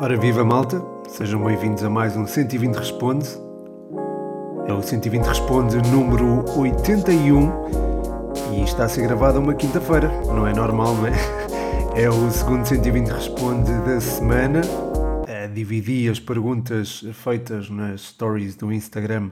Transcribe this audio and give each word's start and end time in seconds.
Ora 0.00 0.16
viva 0.16 0.44
malta, 0.44 0.80
sejam 1.08 1.44
bem-vindos 1.44 1.82
a 1.82 1.90
mais 1.90 2.16
um 2.16 2.26
120 2.26 2.74
Responde. 2.76 3.28
É 4.66 4.72
o 4.72 4.80
120 4.80 5.24
Responde 5.24 5.76
número 5.90 6.44
81 6.56 7.50
e 8.54 8.62
está 8.62 8.84
a 8.84 8.88
ser 8.88 9.02
gravado 9.02 9.40
uma 9.40 9.54
quinta-feira, 9.54 10.08
não 10.26 10.46
é 10.46 10.54
normal, 10.54 10.94
não 10.94 11.06
é? 11.06 11.12
É 11.96 12.08
o 12.08 12.30
segundo 12.30 12.64
120 12.64 13.08
Responde 13.08 13.72
da 13.80 14.00
semana. 14.00 14.60
Dividi 15.52 16.08
as 16.08 16.20
perguntas 16.20 17.04
feitas 17.12 17.68
nas 17.68 18.02
stories 18.02 18.54
do 18.54 18.72
Instagram 18.72 19.30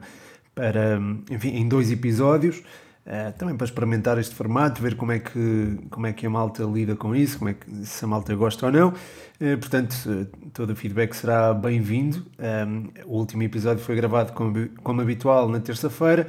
para, 0.52 1.00
enfim, 1.30 1.50
em 1.50 1.68
dois 1.68 1.92
episódios. 1.92 2.60
Uh, 3.08 3.32
também 3.38 3.56
para 3.56 3.64
experimentar 3.64 4.18
este 4.18 4.34
formato, 4.34 4.82
ver 4.82 4.94
como 4.94 5.12
é, 5.12 5.18
que, 5.18 5.78
como 5.88 6.06
é 6.06 6.12
que 6.12 6.26
a 6.26 6.30
malta 6.30 6.62
lida 6.64 6.94
com 6.94 7.16
isso, 7.16 7.38
como 7.38 7.48
é 7.48 7.54
que, 7.54 7.86
se 7.86 8.04
a 8.04 8.08
malta 8.08 8.34
gosta 8.34 8.66
ou 8.66 8.72
não. 8.72 8.88
Uh, 8.88 9.56
portanto, 9.58 9.94
uh, 10.06 10.26
todo 10.52 10.74
o 10.74 10.76
feedback 10.76 11.14
será 11.14 11.54
bem-vindo. 11.54 12.26
Um, 12.38 12.90
o 13.06 13.16
último 13.16 13.42
episódio 13.44 13.82
foi 13.82 13.96
gravado 13.96 14.34
como, 14.34 14.68
como 14.82 15.00
habitual 15.00 15.48
na 15.48 15.58
terça-feira 15.58 16.26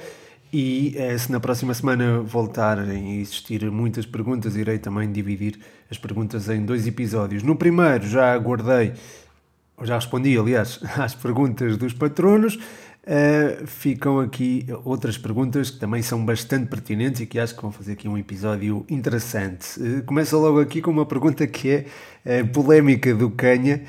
e 0.53 0.95
se 1.19 1.29
na 1.31 1.39
próxima 1.41 1.73
semana 1.73 2.21
voltarem 2.21 3.11
a 3.11 3.15
existir 3.17 3.69
muitas 3.69 4.05
perguntas, 4.05 4.55
irei 4.55 4.79
também 4.79 5.11
dividir 5.11 5.59
as 5.91 5.97
perguntas 5.97 6.47
em 6.47 6.65
dois 6.65 6.87
episódios. 6.87 7.43
No 7.43 7.57
primeiro 7.57 8.07
já 8.07 8.33
aguardei, 8.33 8.93
já 9.83 9.95
respondi, 9.95 10.37
aliás, 10.37 10.79
às 10.97 11.13
perguntas 11.13 11.77
dos 11.77 11.93
patronos. 11.93 12.57
Uh, 13.09 13.65
ficam 13.65 14.19
aqui 14.19 14.67
outras 14.85 15.17
perguntas 15.17 15.71
que 15.71 15.79
também 15.79 15.99
são 15.99 16.23
bastante 16.23 16.67
pertinentes 16.67 17.21
e 17.21 17.25
que 17.25 17.39
acho 17.39 17.55
que 17.55 17.61
vão 17.63 17.71
fazer 17.71 17.93
aqui 17.93 18.07
um 18.07 18.15
episódio 18.15 18.85
interessante. 18.87 19.81
Uh, 19.81 20.03
começa 20.03 20.37
logo 20.37 20.59
aqui 20.59 20.79
com 20.79 20.91
uma 20.91 21.07
pergunta 21.07 21.47
que 21.47 21.87
é 22.23 22.41
uh, 22.43 22.47
polémica 22.49 23.15
do 23.15 23.31
Canha. 23.31 23.81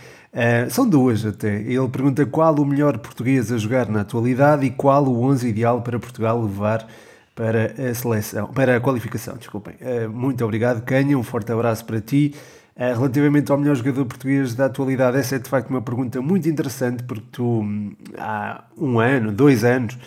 são 0.70 0.88
duas 0.88 1.26
até. 1.26 1.54
Ele 1.54 1.86
pergunta 1.90 2.24
qual 2.24 2.54
o 2.54 2.64
melhor 2.64 2.96
português 2.96 3.52
a 3.52 3.58
jogar 3.58 3.90
na 3.90 4.00
atualidade 4.00 4.64
e 4.64 4.70
qual 4.70 5.04
o 5.04 5.22
11 5.22 5.46
ideal 5.46 5.82
para 5.82 5.98
Portugal 5.98 6.40
levar 6.40 6.88
para 7.34 7.74
a 7.90 7.94
seleção, 7.94 8.46
para 8.46 8.76
a 8.76 8.80
qualificação, 8.80 9.36
desculpem. 9.36 9.74
muito 10.12 10.42
obrigado, 10.44 10.82
Canha, 10.82 11.16
um 11.18 11.22
forte 11.22 11.52
abraço 11.52 11.84
para 11.84 12.00
ti. 12.00 12.34
Eh, 12.76 12.94
relativamente 12.94 13.50
ao 13.50 13.58
melhor 13.58 13.74
jogador 13.74 14.06
português 14.06 14.54
da 14.54 14.66
atualidade, 14.66 15.18
essa 15.18 15.36
é 15.36 15.38
de 15.38 15.48
facto 15.48 15.68
uma 15.70 15.82
pergunta 15.82 16.22
muito 16.22 16.48
interessante, 16.48 17.02
porque 17.02 17.26
tu 17.30 17.60
hum, 17.60 17.94
há 18.16 18.64
um 18.78 18.98
ano, 18.98 19.32
dois 19.32 19.64
anos, 19.64 19.98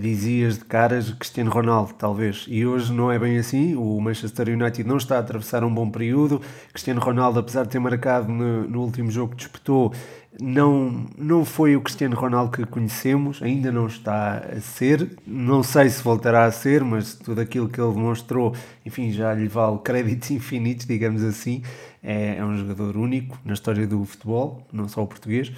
dizias 0.00 0.58
de 0.58 0.64
caras 0.64 1.10
Cristiano 1.10 1.50
Ronaldo, 1.50 1.94
talvez, 1.94 2.44
e 2.48 2.66
hoje 2.66 2.92
não 2.92 3.10
é 3.10 3.18
bem 3.18 3.38
assim. 3.38 3.74
O 3.74 4.00
Manchester 4.00 4.48
United 4.48 4.86
não 4.86 4.98
está 4.98 5.16
a 5.16 5.20
atravessar 5.20 5.64
um 5.64 5.74
bom 5.74 5.90
período. 5.90 6.40
Cristiano 6.72 7.00
Ronaldo, 7.00 7.38
apesar 7.38 7.64
de 7.64 7.70
ter 7.70 7.78
marcado 7.78 8.30
no, 8.30 8.68
no 8.68 8.82
último 8.82 9.10
jogo 9.10 9.30
que 9.32 9.38
disputou, 9.38 9.92
não, 10.38 11.06
não 11.16 11.44
foi 11.44 11.74
o 11.76 11.80
Cristiano 11.80 12.14
Ronaldo 12.14 12.52
que 12.52 12.64
conhecemos, 12.64 13.42
ainda 13.42 13.72
não 13.72 13.86
está 13.86 14.38
a 14.38 14.60
ser. 14.60 15.16
Não 15.26 15.62
sei 15.62 15.88
se 15.88 16.02
voltará 16.02 16.44
a 16.44 16.52
ser, 16.52 16.84
mas 16.84 17.14
tudo 17.14 17.40
aquilo 17.40 17.68
que 17.68 17.80
ele 17.80 17.92
demonstrou, 17.92 18.54
enfim, 18.84 19.10
já 19.10 19.34
lhe 19.34 19.48
vale 19.48 19.78
créditos 19.78 20.30
infinitos, 20.32 20.86
digamos 20.86 21.22
assim. 21.24 21.62
É, 22.02 22.36
é 22.36 22.44
um 22.44 22.56
jogador 22.56 22.96
único 22.96 23.38
na 23.44 23.54
história 23.54 23.86
do 23.86 24.04
futebol, 24.04 24.66
não 24.72 24.88
só 24.88 25.02
o 25.02 25.06
português. 25.06 25.52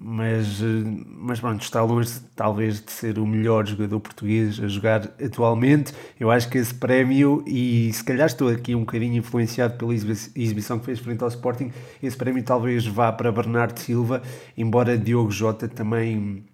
Mas, 0.00 0.60
mas 1.06 1.38
pronto, 1.38 1.62
está 1.62 1.80
longe 1.82 2.20
talvez 2.34 2.80
de 2.80 2.90
ser 2.90 3.20
o 3.20 3.26
melhor 3.26 3.64
jogador 3.66 4.00
português 4.00 4.58
a 4.58 4.66
jogar 4.66 5.08
atualmente. 5.24 5.92
Eu 6.18 6.30
acho 6.30 6.48
que 6.48 6.58
esse 6.58 6.74
prémio, 6.74 7.44
e 7.46 7.92
se 7.92 8.02
calhar 8.02 8.26
estou 8.26 8.48
aqui 8.48 8.74
um 8.74 8.80
bocadinho 8.80 9.16
influenciado 9.16 9.74
pela 9.74 9.94
exibição 9.94 10.78
que 10.78 10.86
fez 10.86 10.98
frente 10.98 11.22
ao 11.22 11.28
Sporting, 11.28 11.70
esse 12.02 12.16
prémio 12.16 12.42
talvez 12.42 12.84
vá 12.84 13.12
para 13.12 13.30
Bernardo 13.30 13.78
Silva, 13.78 14.22
embora 14.58 14.98
Diogo 14.98 15.30
Jota 15.30 15.68
também 15.68 16.44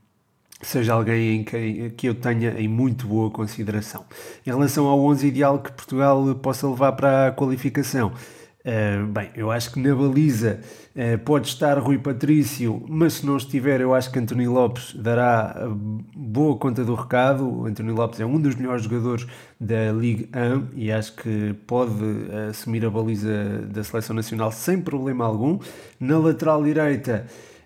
seja 0.61 0.93
alguém 0.93 1.37
em 1.37 1.45
que, 1.45 1.91
que 1.97 2.09
eu 2.09 2.15
tenha 2.15 2.61
em 2.61 2.69
muito 2.69 3.07
boa 3.07 3.31
consideração. 3.31 4.05
Em 4.47 4.51
relação 4.51 4.87
ao 4.87 5.01
11 5.01 5.27
ideal 5.27 5.59
que 5.61 5.73
Portugal 5.73 6.35
possa 6.35 6.69
levar 6.69 6.93
para 6.93 7.29
a 7.29 7.33
qualificação, 7.33 8.13
Uh, 8.69 9.07
bem, 9.07 9.31
eu 9.35 9.51
acho 9.51 9.73
que 9.73 9.81
na 9.81 9.95
baliza 9.95 10.61
uh, 10.95 11.19
pode 11.21 11.49
estar 11.49 11.79
Rui 11.79 11.97
Patrício, 11.97 12.85
mas 12.87 13.15
se 13.15 13.25
não 13.25 13.39
estiver, 13.39 13.81
eu 13.81 13.95
acho 13.95 14.13
que 14.13 14.19
António 14.19 14.53
Lopes 14.53 14.95
dará 14.95 15.57
boa 16.15 16.55
conta 16.59 16.85
do 16.85 16.95
recado. 16.95 17.49
O 17.49 17.65
António 17.65 17.95
Lopes 17.95 18.21
é 18.21 18.27
um 18.27 18.39
dos 18.39 18.57
melhores 18.57 18.83
jogadores 18.83 19.27
da 19.59 19.91
Ligue 19.91 20.29
1 20.35 20.77
e 20.77 20.93
acho 20.93 21.15
que 21.17 21.55
pode 21.67 21.95
assumir 22.51 22.85
a 22.85 22.91
baliza 22.91 23.33
da 23.71 23.83
seleção 23.83 24.15
nacional 24.15 24.53
sem 24.53 24.83
problema 24.83 25.25
algum. 25.25 25.59
Na 25.99 26.19
lateral 26.19 26.63
direita, 26.63 27.25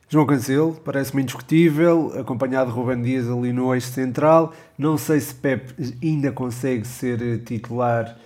João 0.09 0.25
Cancelo, 0.25 0.75
parece-me 0.85 1.23
indiscutível, 1.23 2.13
acompanhado 2.17 2.71
de 2.71 2.77
Ruben 2.77 3.03
Dias 3.03 3.29
ali 3.29 3.53
no 3.53 3.75
eixo 3.75 3.89
central. 3.89 4.53
Não 4.79 4.97
sei 4.97 5.19
se 5.19 5.35
Pep 5.35 5.75
ainda 6.01 6.31
consegue 6.31 6.87
ser 6.87 7.43
titular 7.43 8.17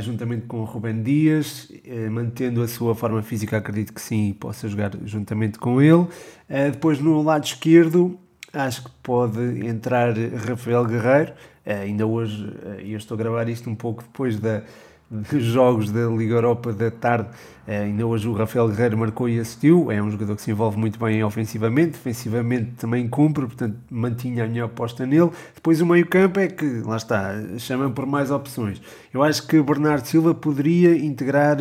juntamente 0.00 0.46
com 0.46 0.60
o 0.60 0.64
Rubem 0.64 1.02
Dias, 1.02 1.70
uh, 1.70 2.10
mantendo 2.10 2.62
a 2.62 2.68
sua 2.68 2.94
forma 2.94 3.22
física, 3.22 3.56
acredito 3.56 3.92
que 3.92 4.00
sim, 4.00 4.32
possa 4.38 4.68
jogar 4.68 4.92
juntamente 5.04 5.58
com 5.58 5.82
ele. 5.82 5.92
Uh, 5.94 6.08
depois 6.70 7.00
no 7.00 7.22
lado 7.22 7.44
esquerdo, 7.44 8.18
acho 8.52 8.84
que 8.84 8.90
pode 9.02 9.66
entrar 9.66 10.14
Rafael 10.48 10.84
Guerreiro. 10.84 11.32
ainda 11.66 12.06
hoje, 12.06 12.46
eu 12.84 12.96
estou 12.96 13.16
a 13.16 13.18
gravar 13.18 13.48
isto 13.48 13.68
um 13.68 13.74
pouco 13.74 14.02
depois 14.02 14.38
da, 14.38 14.62
dos 15.10 15.44
jogos 15.44 15.90
da 15.90 16.06
Liga 16.06 16.34
Europa 16.34 16.72
da 16.72 16.90
tarde. 16.90 17.28
ainda 17.66 18.06
hoje 18.06 18.26
o 18.28 18.32
Rafael 18.32 18.68
Guerreiro 18.68 18.98
marcou 18.98 19.28
e 19.28 19.38
assistiu. 19.38 19.90
É 19.90 20.02
um 20.02 20.10
jogador 20.10 20.36
que 20.36 20.42
se 20.42 20.50
envolve 20.50 20.78
muito 20.78 20.98
bem 20.98 21.22
ofensivamente, 21.22 21.92
defensivamente 21.92 22.72
também 22.72 23.08
cumpre, 23.08 23.46
portanto 23.46 23.76
mantinha 23.90 24.44
a 24.44 24.48
minha 24.48 24.64
aposta 24.64 25.06
nele. 25.06 25.30
Depois 25.54 25.80
o 25.80 25.86
meio-campo 25.86 26.40
é 26.40 26.48
que, 26.48 26.80
lá 26.80 26.96
está, 26.96 27.32
chama 27.58 27.90
por 27.90 28.06
mais 28.06 28.30
opções. 28.30 28.80
Eu 29.12 29.22
acho 29.22 29.46
que 29.46 29.60
Bernardo 29.62 30.06
Silva 30.06 30.34
poderia 30.34 30.96
integrar 30.96 31.58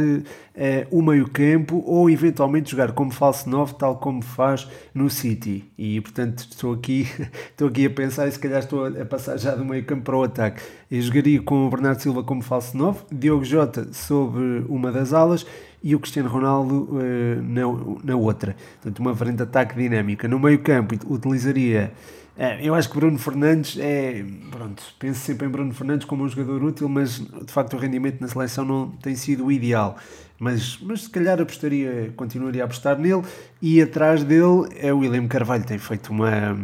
uh, 0.55 0.97
o 0.97 1.01
meio-campo 1.01 1.83
ou 1.85 2.09
eventualmente 2.09 2.71
jogar 2.71 2.91
como 2.91 3.11
falso 3.11 3.49
9, 3.49 3.75
tal 3.75 3.97
como 3.97 4.21
faz 4.21 4.67
no 4.93 5.09
City. 5.09 5.65
E 5.77 5.99
portanto 6.01 6.47
estou 6.49 6.73
aqui, 6.73 7.07
estou 7.51 7.67
aqui 7.67 7.85
a 7.85 7.89
pensar 7.89 8.27
e 8.27 8.31
se 8.31 8.39
calhar 8.39 8.59
estou 8.59 8.85
a 8.85 9.05
passar 9.05 9.37
já 9.37 9.55
do 9.55 9.65
meio-campo 9.65 10.03
para 10.03 10.17
o 10.17 10.23
ataque. 10.23 10.61
Eu 10.89 11.01
jogaria 11.01 11.41
com 11.41 11.67
o 11.67 11.69
Bernardo 11.69 12.01
Silva 12.01 12.23
como 12.23 12.41
falso 12.41 12.77
9, 12.77 13.05
Diogo 13.11 13.43
Jota 13.43 13.91
sobre 13.93 14.65
uma 14.67 14.91
das 14.91 15.13
alas 15.13 15.45
e 15.83 15.93
o 15.93 15.99
Cristiano 15.99 16.29
Ronaldo 16.29 16.89
uh, 16.91 17.41
na, 17.41 17.61
na 18.03 18.15
outra. 18.15 18.55
Portanto, 18.81 18.99
uma 18.99 19.15
frente 19.15 19.37
de 19.37 19.43
ataque 19.43 19.75
dinâmica. 19.75 20.27
No 20.27 20.39
meio-campo 20.39 20.95
utilizaria 21.13 21.91
é, 22.35 22.67
eu 22.67 22.73
acho 22.73 22.89
que 22.89 22.95
Bruno 22.95 23.19
Fernandes 23.19 23.77
é. 23.79 24.25
Pronto, 24.49 24.81
penso 24.97 25.19
sempre 25.19 25.45
em 25.45 25.49
Bruno 25.49 25.73
Fernandes 25.73 26.05
como 26.05 26.23
um 26.23 26.27
jogador 26.27 26.63
útil, 26.63 26.89
mas 26.89 27.19
de 27.19 27.51
facto 27.51 27.75
o 27.75 27.77
rendimento 27.77 28.19
na 28.21 28.27
seleção 28.27 28.65
não 28.65 28.89
tem 28.89 29.15
sido 29.15 29.45
o 29.45 29.51
ideal. 29.51 29.97
Mas, 30.39 30.79
mas 30.81 31.03
se 31.03 31.09
calhar 31.09 31.39
apostaria, 31.39 32.11
continuaria 32.15 32.63
a 32.63 32.65
apostar 32.65 32.97
nele. 32.97 33.21
E 33.61 33.81
atrás 33.81 34.23
dele 34.23 34.67
é 34.77 34.91
o 34.91 34.99
William 34.99 35.27
Carvalho, 35.27 35.63
tem 35.63 35.77
feito 35.77 36.11
uma, 36.11 36.57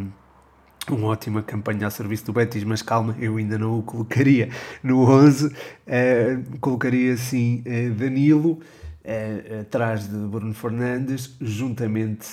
uma 0.90 1.08
ótima 1.08 1.44
campanha 1.44 1.86
a 1.86 1.92
serviço 1.92 2.26
do 2.26 2.34
Betis, 2.34 2.64
mas 2.64 2.82
calma, 2.82 3.16
eu 3.20 3.38
ainda 3.38 3.58
não 3.60 3.78
o 3.78 3.84
colocaria 3.84 4.50
no 4.82 5.08
11. 5.08 5.48
Uh, 5.48 5.54
eh, 5.86 6.40
colocaria 6.60 7.16
sim 7.16 7.64
Danilo 7.96 8.60
uh, 9.04 9.62
atrás 9.62 10.08
de 10.08 10.18
Bruno 10.18 10.54
Fernandes, 10.54 11.36
juntamente 11.40 12.28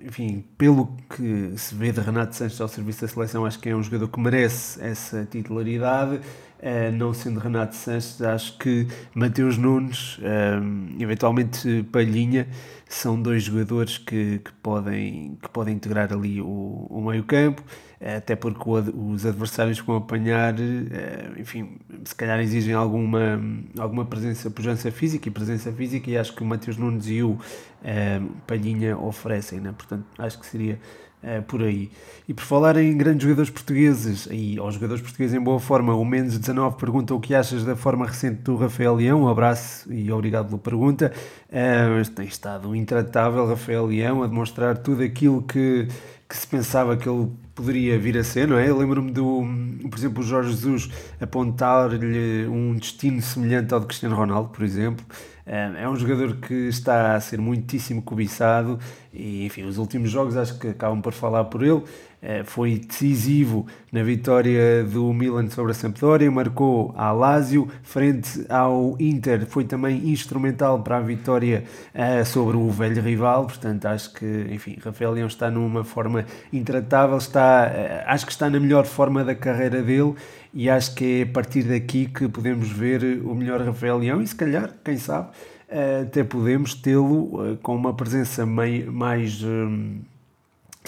enfim, 0.00 0.44
pelo 0.56 0.96
que 1.14 1.52
se 1.56 1.74
vê 1.74 1.90
de 1.90 2.00
Renato 2.00 2.34
Sanches 2.36 2.60
ao 2.60 2.68
serviço 2.68 3.02
da 3.02 3.08
seleção, 3.08 3.44
acho 3.44 3.58
que 3.58 3.68
é 3.68 3.74
um 3.74 3.82
jogador 3.82 4.08
que 4.08 4.20
merece 4.20 4.82
essa 4.82 5.26
titularidade. 5.28 6.20
Uh, 6.60 6.90
não 6.92 7.14
sendo 7.14 7.38
Renato 7.38 7.76
Sanches, 7.76 8.20
acho 8.20 8.58
que 8.58 8.88
Mateus 9.14 9.56
Nunes, 9.56 10.18
uh, 10.18 11.00
eventualmente 11.00 11.84
Palhinha, 11.92 12.48
são 12.88 13.20
dois 13.20 13.44
jogadores 13.44 13.96
que, 13.96 14.40
que, 14.40 14.52
podem, 14.54 15.38
que 15.40 15.48
podem 15.50 15.76
integrar 15.76 16.12
ali 16.12 16.40
o, 16.40 16.86
o 16.90 17.00
meio-campo 17.00 17.62
até 18.00 18.36
porque 18.36 18.62
os 18.70 19.26
adversários 19.26 19.80
que 19.80 19.86
vão 19.86 19.96
apanhar, 19.96 20.54
eh, 20.60 21.32
enfim, 21.36 21.78
se 22.04 22.14
calhar 22.14 22.38
exigem 22.40 22.72
alguma, 22.72 23.40
alguma 23.76 24.04
presença, 24.04 24.48
pujança 24.50 24.90
física 24.92 25.28
e 25.28 25.32
presença 25.32 25.72
física, 25.72 26.08
e 26.08 26.16
acho 26.16 26.32
que 26.34 26.42
o 26.42 26.46
Matheus 26.46 26.76
Nunes 26.76 27.08
e 27.08 27.22
o 27.22 27.36
eh, 27.82 28.20
Palhinha 28.46 28.96
oferecem, 28.96 29.60
né? 29.60 29.74
portanto, 29.76 30.04
acho 30.16 30.38
que 30.38 30.46
seria 30.46 30.78
Uh, 31.20 31.42
por 31.42 31.62
aí. 31.62 31.90
E 32.28 32.34
por 32.34 32.44
falar 32.44 32.76
em 32.76 32.96
grandes 32.96 33.24
jogadores 33.24 33.50
portugueses 33.50 34.28
e 34.30 34.56
aos 34.56 34.74
jogadores 34.74 35.02
portugueses 35.02 35.34
em 35.34 35.40
boa 35.40 35.58
forma, 35.58 35.92
o 35.94 36.04
Mendes 36.04 36.38
19 36.38 36.76
pergunta 36.76 37.12
o 37.12 37.18
que 37.18 37.34
achas 37.34 37.64
da 37.64 37.74
forma 37.74 38.06
recente 38.06 38.42
do 38.42 38.54
Rafael 38.54 38.94
Leão. 38.94 39.22
Um 39.22 39.28
abraço 39.28 39.92
e 39.92 40.12
obrigado 40.12 40.46
pela 40.46 40.58
pergunta. 40.58 41.12
Uh, 41.48 42.08
tem 42.10 42.26
estado 42.26 42.74
intratável, 42.76 43.46
Rafael 43.46 43.86
Leão, 43.86 44.22
a 44.22 44.28
demonstrar 44.28 44.78
tudo 44.78 45.02
aquilo 45.02 45.42
que 45.42 45.88
que 46.28 46.36
se 46.36 46.46
pensava 46.46 46.94
que 46.94 47.08
ele 47.08 47.30
poderia 47.54 47.98
vir 47.98 48.18
a 48.18 48.22
ser, 48.22 48.46
não 48.46 48.58
é? 48.58 48.68
Eu 48.68 48.76
lembro-me 48.76 49.10
do, 49.10 49.42
por 49.88 49.98
exemplo, 49.98 50.22
o 50.22 50.26
Jorge 50.26 50.50
Jesus 50.50 50.90
apontar-lhe 51.18 52.46
um 52.46 52.74
destino 52.74 53.22
semelhante 53.22 53.72
ao 53.72 53.80
de 53.80 53.86
Cristiano 53.86 54.14
Ronaldo, 54.14 54.50
por 54.50 54.62
exemplo. 54.62 55.04
É 55.50 55.88
um 55.88 55.96
jogador 55.96 56.36
que 56.36 56.54
está 56.68 57.14
a 57.14 57.20
ser 57.20 57.40
muitíssimo 57.40 58.02
cobiçado 58.02 58.78
e, 59.12 59.46
enfim, 59.46 59.64
os 59.64 59.78
últimos 59.78 60.10
jogos 60.10 60.36
acho 60.36 60.58
que 60.58 60.68
acabam 60.68 61.00
por 61.00 61.14
falar 61.14 61.44
por 61.44 61.62
ele. 61.62 61.82
Eh, 62.20 62.42
foi 62.42 62.80
decisivo 62.80 63.64
na 63.92 64.02
vitória 64.02 64.82
do 64.82 65.12
Milan 65.12 65.48
sobre 65.50 65.70
a 65.70 65.74
Sampdoria, 65.74 66.28
marcou 66.28 66.92
a 66.96 67.12
Lazio, 67.12 67.68
frente 67.84 68.44
ao 68.48 68.96
Inter, 68.98 69.46
foi 69.46 69.62
também 69.62 70.10
instrumental 70.10 70.82
para 70.82 70.96
a 70.96 71.00
vitória 71.00 71.62
uh, 71.94 72.24
sobre 72.26 72.56
o 72.56 72.68
velho 72.70 73.00
rival, 73.00 73.46
portanto 73.46 73.86
acho 73.86 74.12
que, 74.12 74.48
enfim, 74.50 74.76
Rafael 74.82 75.12
Leão 75.12 75.28
está 75.28 75.48
numa 75.48 75.84
forma 75.84 76.24
intratável, 76.52 77.18
está, 77.18 77.70
acho 78.06 78.26
que 78.26 78.32
está 78.32 78.50
na 78.50 78.58
melhor 78.58 78.84
forma 78.84 79.22
da 79.22 79.36
carreira 79.36 79.80
dele 79.80 80.14
e 80.52 80.68
acho 80.68 80.94
que 80.94 81.20
é 81.20 81.22
a 81.22 81.26
partir 81.26 81.62
daqui 81.64 82.06
que 82.06 82.28
podemos 82.28 82.70
ver 82.70 83.20
o 83.24 83.34
melhor 83.34 83.60
Rafael 83.60 83.98
Leão 83.98 84.22
e 84.22 84.26
se 84.26 84.34
calhar, 84.34 84.74
quem 84.84 84.96
sabe, 84.96 85.28
uh, 85.68 86.02
até 86.02 86.24
podemos 86.24 86.74
tê-lo 86.74 87.58
com 87.62 87.74
uma 87.74 87.94
presença 87.94 88.44
mais... 88.46 89.42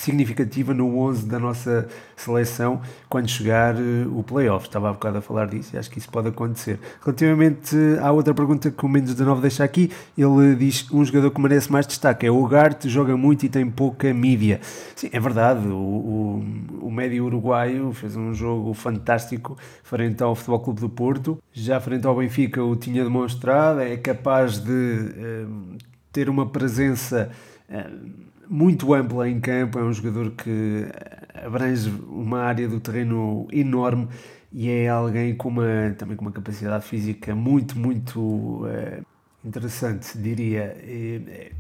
Significativa 0.01 0.73
no 0.73 0.99
11 0.99 1.27
da 1.27 1.39
nossa 1.39 1.87
seleção 2.17 2.81
quando 3.07 3.29
chegar 3.29 3.75
eh, 3.77 4.07
o 4.11 4.23
playoff. 4.23 4.67
Estava 4.67 4.89
há 4.89 4.93
bocado 4.95 5.19
a 5.19 5.21
falar 5.21 5.47
disso 5.47 5.77
e 5.77 5.79
acho 5.79 5.91
que 5.91 5.99
isso 5.99 6.09
pode 6.09 6.29
acontecer. 6.29 6.81
Relativamente 7.05 7.77
à 8.01 8.11
outra 8.11 8.33
pergunta 8.33 8.71
que 8.71 8.87
o 8.87 8.89
Mendes 8.89 9.13
19 9.13 9.43
deixa 9.43 9.63
aqui, 9.63 9.91
ele 10.17 10.55
diz 10.57 10.91
um 10.91 11.05
jogador 11.05 11.31
que 11.31 11.39
merece 11.39 11.71
mais 11.71 11.87
destaque 11.87 12.27
é 12.27 12.31
o 12.31 12.43
Ugarte, 12.43 12.89
joga 12.89 13.15
muito 13.15 13.45
e 13.45 13.51
tem 13.51 13.69
pouca 13.71 14.13
mídia. 14.15 14.61
Sim, 14.97 15.11
é 15.13 15.21
verdade, 15.21 15.69
o, 15.69 15.75
o, 15.75 16.45
o 16.87 16.91
médio 16.91 17.27
uruguaio 17.27 17.93
fez 17.93 18.17
um 18.17 18.33
jogo 18.33 18.73
fantástico 18.73 19.55
frente 19.83 20.23
ao 20.23 20.35
Futebol 20.35 20.61
Clube 20.61 20.81
do 20.81 20.89
Porto, 20.89 21.39
já 21.53 21.79
frente 21.79 22.07
ao 22.07 22.17
Benfica 22.17 22.65
o 22.65 22.75
tinha 22.75 23.05
demonstrado, 23.05 23.81
é 23.81 23.99
capaz 23.99 24.59
de 24.59 24.73
uh, 24.73 25.77
ter 26.11 26.31
uma 26.31 26.47
presença... 26.47 27.31
Uh, 27.69 28.30
muito 28.51 28.93
ampla 28.93 29.29
em 29.29 29.41
campo, 29.41 29.79
é 29.79 29.85
um 29.85 29.93
jogador 29.93 30.33
que 30.33 30.87
abrange 31.35 31.89
uma 32.09 32.41
área 32.41 32.69
do 32.69 32.81
terreno 32.81 33.47
enorme 33.53 34.09
e 34.53 34.69
é 34.69 34.89
alguém 34.89 35.37
com 35.37 35.49
uma, 35.49 35.95
também 35.97 36.17
com 36.17 36.23
uma 36.25 36.33
capacidade 36.33 36.85
física 36.85 37.35
muito, 37.35 37.79
muito 37.79 38.67
é, 38.67 39.03
interessante, 39.45 40.19
diria. 40.19 40.77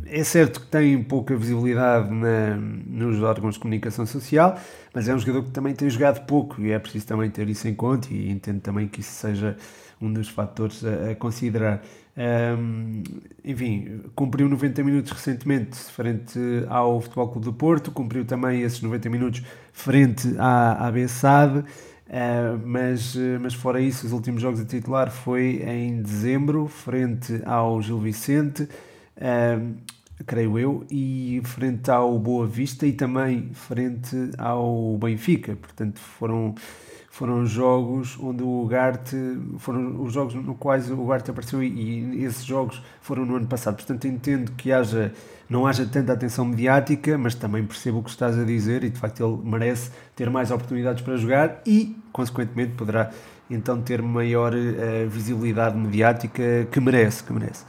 É 0.06 0.24
certo 0.24 0.60
que 0.60 0.66
tem 0.66 1.02
pouca 1.02 1.36
visibilidade 1.36 2.10
na, 2.10 2.56
nos 2.56 3.22
órgãos 3.22 3.54
de 3.54 3.60
comunicação 3.60 4.04
social, 4.04 4.58
mas 4.92 5.08
é 5.08 5.14
um 5.14 5.18
jogador 5.18 5.44
que 5.44 5.50
também 5.50 5.74
tem 5.74 5.88
jogado 5.88 6.26
pouco 6.26 6.60
e 6.60 6.72
é 6.72 6.78
preciso 6.78 7.06
também 7.06 7.30
ter 7.30 7.48
isso 7.48 7.66
em 7.68 7.74
conta 7.74 8.08
e 8.12 8.30
entendo 8.30 8.60
também 8.60 8.86
que 8.86 9.00
isso 9.00 9.12
seja 9.12 9.56
um 10.00 10.12
dos 10.12 10.28
fatores 10.28 10.84
a, 10.84 11.10
a 11.10 11.14
considerar. 11.14 11.82
Um, 12.16 13.02
enfim, 13.44 14.02
cumpriu 14.14 14.48
90 14.48 14.82
minutos 14.82 15.12
recentemente 15.12 15.76
frente 15.76 16.38
ao 16.68 17.00
Futebol 17.00 17.28
Clube 17.28 17.44
do 17.46 17.52
Porto, 17.52 17.90
cumpriu 17.90 18.24
também 18.24 18.60
esses 18.62 18.82
90 18.82 19.08
minutos 19.08 19.42
frente 19.72 20.34
à, 20.38 20.86
à 20.86 20.90
Bessade, 20.90 21.64
uh, 22.10 22.60
mas, 22.64 23.16
mas 23.40 23.54
fora 23.54 23.80
isso, 23.80 24.06
os 24.06 24.12
últimos 24.12 24.42
jogos 24.42 24.60
a 24.60 24.64
titular 24.64 25.10
foi 25.10 25.62
em 25.64 26.02
dezembro, 26.02 26.66
frente 26.66 27.40
ao 27.46 27.80
Gil 27.80 27.98
Vicente, 27.98 28.64
uh, 28.64 29.74
creio 30.26 30.58
eu, 30.58 30.84
e 30.90 31.40
frente 31.44 31.90
ao 31.90 32.18
Boa 32.18 32.46
Vista 32.46 32.86
e 32.86 32.92
também 32.92 33.50
frente 33.54 34.16
ao 34.36 34.98
Benfica, 34.98 35.56
portanto 35.56 35.98
foram 35.98 36.54
foram 37.10 37.44
jogos 37.44 38.16
onde 38.18 38.42
o 38.42 38.62
Ugarte, 38.62 39.16
foram 39.58 40.00
os 40.00 40.12
jogos 40.12 40.34
no 40.34 40.54
quais 40.54 40.90
o 40.90 40.94
Ugarte 40.94 41.30
apareceu 41.30 41.62
e, 41.62 41.68
e 41.68 42.24
esses 42.24 42.44
jogos 42.44 42.80
foram 43.02 43.26
no 43.26 43.36
ano 43.36 43.46
passado. 43.46 43.76
Portanto, 43.76 44.06
entendo 44.06 44.52
que 44.52 44.72
haja, 44.72 45.12
não 45.50 45.66
haja 45.66 45.84
tanta 45.84 46.12
atenção 46.12 46.44
mediática, 46.44 47.18
mas 47.18 47.34
também 47.34 47.66
percebo 47.66 47.98
o 47.98 48.02
que 48.02 48.10
estás 48.10 48.38
a 48.38 48.44
dizer 48.44 48.84
e 48.84 48.88
de 48.88 48.98
facto 48.98 49.22
ele 49.22 49.50
merece 49.50 49.90
ter 50.16 50.30
mais 50.30 50.50
oportunidades 50.50 51.02
para 51.02 51.16
jogar 51.16 51.60
e, 51.66 51.96
consequentemente, 52.12 52.74
poderá 52.74 53.10
então 53.50 53.82
ter 53.82 54.00
maior 54.00 54.54
uh, 54.54 55.08
visibilidade 55.08 55.76
mediática 55.76 56.68
que 56.70 56.80
merece, 56.80 57.24
que 57.24 57.32
merece 57.32 57.64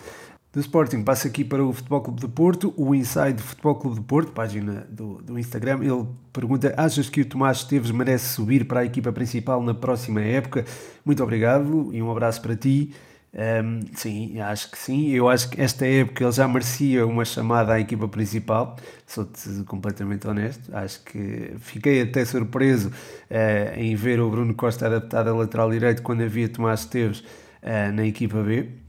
do 0.54 0.60
Sporting 0.60 1.02
passa 1.02 1.30
aqui 1.30 1.46
para 1.46 1.64
o 1.64 1.72
Futebol 1.72 2.02
Clube 2.02 2.20
de 2.20 2.28
Porto, 2.28 2.74
o 2.76 2.94
Inside 2.94 3.42
Futebol 3.42 3.76
Clube 3.76 3.96
de 3.96 4.02
Porto, 4.02 4.32
página 4.34 4.86
do, 4.90 5.22
do 5.22 5.40
Instagram. 5.40 5.80
Ele 5.82 6.06
pergunta: 6.34 6.74
Achas 6.76 7.10
que 7.10 7.22
o 7.22 7.26
Tomás 7.26 7.60
Esteves 7.60 7.90
merece 7.90 8.34
subir 8.34 8.66
para 8.66 8.82
a 8.82 8.86
equipa 8.86 9.14
principal 9.14 9.64
na 9.64 9.74
próxima 9.74 10.20
época? 10.20 10.66
Muito 11.06 11.24
obrigado 11.24 11.90
e 11.94 12.02
um 12.02 12.12
abraço 12.12 12.42
para 12.42 12.56
ti. 12.56 12.94
Um, 13.34 13.80
sim, 13.96 14.40
acho 14.40 14.70
que 14.70 14.78
sim. 14.78 15.10
Eu 15.12 15.30
acho 15.30 15.50
que 15.50 15.62
esta 15.62 15.86
época 15.86 16.24
ele 16.24 16.32
já 16.32 16.48
merecia 16.48 17.06
uma 17.06 17.24
chamada 17.24 17.74
à 17.74 17.80
equipa 17.80 18.08
principal. 18.08 18.76
Sou-te 19.08 19.64
completamente 19.66 20.28
honesto. 20.28 20.76
Acho 20.76 21.02
que 21.04 21.54
fiquei 21.60 22.02
até 22.02 22.26
surpreso 22.26 22.90
uh, 22.90 23.80
em 23.80 23.96
ver 23.96 24.20
o 24.20 24.30
Bruno 24.30 24.54
Costa 24.54 24.88
adaptado 24.88 25.30
a 25.30 25.34
lateral 25.34 25.72
direito 25.72 26.02
quando 26.02 26.24
havia 26.24 26.50
Tomás 26.50 26.82
Esteves 26.82 27.20
uh, 27.20 27.92
na 27.94 28.06
equipa 28.06 28.42
B 28.44 28.82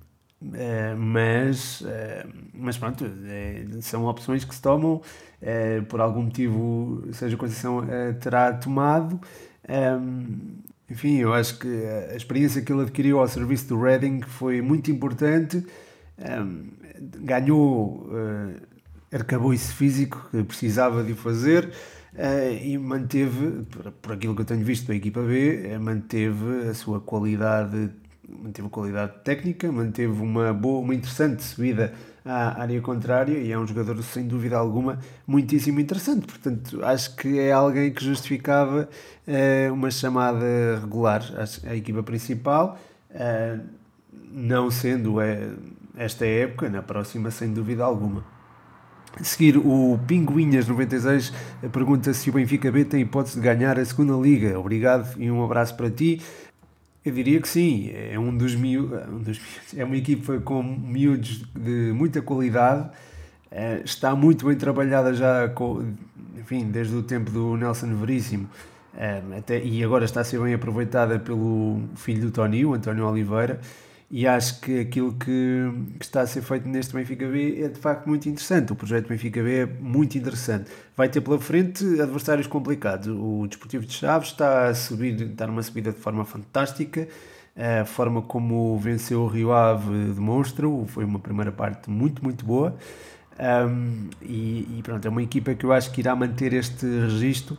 Uh, 0.43 0.97
mas, 0.97 1.83
uh, 1.83 2.29
mas 2.53 2.77
pronto, 2.77 3.05
uh, 3.05 3.81
são 3.81 4.05
opções 4.07 4.45
que 4.45 4.53
se 4.55 4.61
tomam, 4.61 5.01
por 5.89 6.01
algum 6.01 6.23
motivo, 6.23 7.05
seja 7.13 7.37
Conceição 7.37 7.85
terá 8.21 8.53
tomado. 8.53 9.21
Um, 9.69 10.63
enfim, 10.91 11.19
eu 11.19 11.33
acho 11.33 11.59
que 11.59 11.69
a 12.13 12.17
experiência 12.17 12.63
que 12.63 12.73
ele 12.73 12.83
adquiriu 12.83 13.21
ao 13.21 13.29
serviço 13.29 13.69
do 13.69 13.81
Reading 13.81 14.21
foi 14.23 14.61
muito 14.61 14.91
importante. 14.91 15.65
Um, 16.19 16.71
ganhou 17.21 18.07
uh, 18.09 18.55
arcabouço 19.11 19.75
físico 19.75 20.29
que 20.31 20.43
precisava 20.45 21.03
de 21.03 21.15
fazer. 21.15 21.73
e 22.63 22.77
manteve, 22.79 23.65
por, 23.71 23.91
por, 23.93 24.13
aquilo 24.13 24.35
que 24.35 24.43
eu 24.43 24.47
tenho 24.47 24.65
visto 24.65 24.89
da 24.89 24.95
equipa 24.95 25.23
B, 25.23 25.79
manteve 25.79 26.69
a 26.69 26.75
sua 26.75 27.01
qualidade 27.01 27.91
manteve 28.29 28.69
qualidade 28.69 29.13
técnica, 29.25 29.71
manteve 29.71 30.13
uma 30.13 30.53
boa, 30.53 30.81
uma 30.81 30.95
interessante 30.95 31.43
subida 31.43 31.93
à 32.25 32.61
área 32.61 32.81
contrária 32.81 33.39
e 33.39 33.51
é 33.51 33.59
um 33.59 33.67
jogador 33.67 34.01
sem 34.03 34.27
dúvida 34.27 34.57
alguma 34.57 34.99
muitíssimo 35.27 35.81
interessante. 35.81 36.27
Portanto, 36.27 36.85
acho 36.85 37.17
que 37.17 37.39
é 37.39 37.53
alguém 37.53 37.93
que 37.93 38.05
justificava 38.05 38.89
uh, 39.27 39.73
uma 39.73 39.91
chamada 39.91 40.81
regular 40.81 41.23
à, 41.67 41.75
equipa 41.75 42.03
principal, 42.03 42.79
uh, 43.11 43.61
não 44.31 44.71
sendo 44.71 45.17
uh, 45.17 45.23
esta 45.97 46.27
época, 46.27 46.69
na 46.69 46.83
próxima 46.83 47.31
sem 47.31 47.53
dúvida 47.53 47.85
alguma. 47.85 48.25
A 49.15 49.25
seguir, 49.25 49.59
o 49.59 49.99
Pinguinhas 50.07 50.67
96 50.67 51.33
pergunta 51.71 52.15
se 52.15 52.31
o 52.31 52.33
Benfica 52.33 52.73
B 52.73 52.83
tem 52.83 53.03
hipótese 53.03 53.37
de 53.37 53.43
ganhar 53.43 53.79
a 53.79 53.85
segunda 53.85 54.15
liga. 54.15 54.59
Obrigado 54.59 55.21
e 55.21 55.31
um 55.31 55.45
abraço 55.45 55.77
para 55.77 55.91
ti. 55.91 56.23
Eu 57.05 57.13
diria 57.13 57.41
que 57.41 57.49
sim, 57.49 57.91
é 57.93 58.17
um 58.17 58.37
dos, 58.37 58.55
miúdos, 58.55 59.41
é 59.77 59.81
é 59.83 59.85
uma 59.85 59.97
equipa 59.97 60.39
com 60.41 60.63
miúdos 60.63 61.45
de 61.55 61.93
muita 61.93 62.23
qualidade, 62.23 62.89
é, 63.51 63.83
está 63.85 64.15
muito 64.15 64.47
bem 64.47 64.57
trabalhada 64.57 65.13
já, 65.13 65.49
com, 65.49 65.95
enfim, 66.39 66.71
desde 66.71 66.95
o 66.95 67.03
tempo 67.03 67.31
do 67.31 67.57
Nelson 67.57 67.95
Veríssimo, 67.97 68.49
é, 68.97 69.21
até, 69.37 69.65
e 69.65 69.83
agora 69.83 70.05
está 70.05 70.21
a 70.21 70.25
ser 70.25 70.41
bem 70.41 70.55
aproveitada 70.55 71.19
pelo 71.19 71.81
filho 71.97 72.23
do 72.23 72.31
Tony, 72.31 72.65
o 72.65 72.73
António 72.73 73.05
Oliveira, 73.07 73.61
e 74.13 74.27
acho 74.27 74.61
que 74.61 74.81
aquilo 74.81 75.15
que, 75.15 75.73
que, 75.99 76.05
está 76.05 76.21
a 76.21 76.27
ser 76.27 76.43
feito 76.43 76.69
neste 76.69 76.95
Benfica 76.95 77.27
B 77.27 77.63
é 77.65 77.69
de 77.69 77.81
facto 77.81 78.07
muito 78.07 78.29
interessante. 78.29 78.71
O 78.71 78.77
projeto 78.77 79.09
Benfica 79.09 79.43
B 79.43 79.61
é 79.61 79.67
muito 79.67 80.19
interessante. 80.19 80.71
Vai 80.95 81.09
ter 81.09 81.23
pela 81.23 81.41
frente 81.41 81.83
adversários 81.99 82.47
complicados. 82.47 83.09
O 83.09 83.47
Desportivo 83.49 83.87
de 83.87 83.95
Chaves 83.95 84.29
está 84.29 84.69
a 84.69 84.75
subir, 84.75 85.19
está 85.19 85.47
numa 85.47 85.63
subida 85.63 85.93
de 85.93 85.99
forma 85.99 86.27
fantástica. 86.27 87.09
A 87.57 87.87
forma 87.87 88.21
como 88.21 88.79
venceu 88.79 89.23
o 89.23 89.27
Rio 89.27 89.51
Ave 89.51 90.13
demonstra, 90.13 90.67
foi 90.89 91.07
uma 91.07 91.19
primeira 91.19 91.51
parte 91.51 91.89
muito, 91.89 92.23
muito 92.23 92.45
boa. 92.45 92.77
Um, 93.41 94.11
e, 94.21 94.69
e, 94.77 94.81
pronto, 94.83 95.07
é 95.07 95.11
uma 95.11 95.23
equipa 95.23 95.55
que 95.55 95.65
eu 95.65 95.73
acho 95.73 95.91
que 95.91 96.03
irá 96.03 96.15
manter 96.15 96.53
este 96.53 96.85
registro 96.85 97.57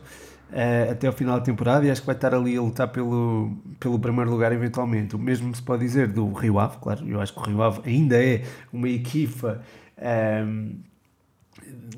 uh, 0.50 0.92
até 0.92 1.06
ao 1.06 1.12
final 1.12 1.38
da 1.38 1.44
temporada 1.44 1.86
e 1.86 1.90
acho 1.90 2.00
que 2.00 2.06
vai 2.06 2.14
estar 2.14 2.34
ali 2.34 2.56
a 2.56 2.60
lutar 2.62 2.88
pelo, 2.88 3.56
pelo 3.78 3.98
primeiro 3.98 4.30
lugar 4.30 4.52
eventualmente. 4.52 5.16
O 5.16 5.18
mesmo 5.18 5.54
se 5.54 5.62
pode 5.62 5.82
dizer 5.82 6.08
do 6.08 6.32
Rio 6.32 6.58
Ave, 6.58 6.78
claro, 6.78 7.08
eu 7.08 7.20
acho 7.20 7.32
que 7.32 7.40
o 7.40 7.42
Rio 7.42 7.62
Ave 7.62 7.80
ainda 7.84 8.22
é 8.22 8.44
uma 8.72 8.88
equipa 8.88 9.62
um, 9.98 10.02
ehm, 10.02 10.76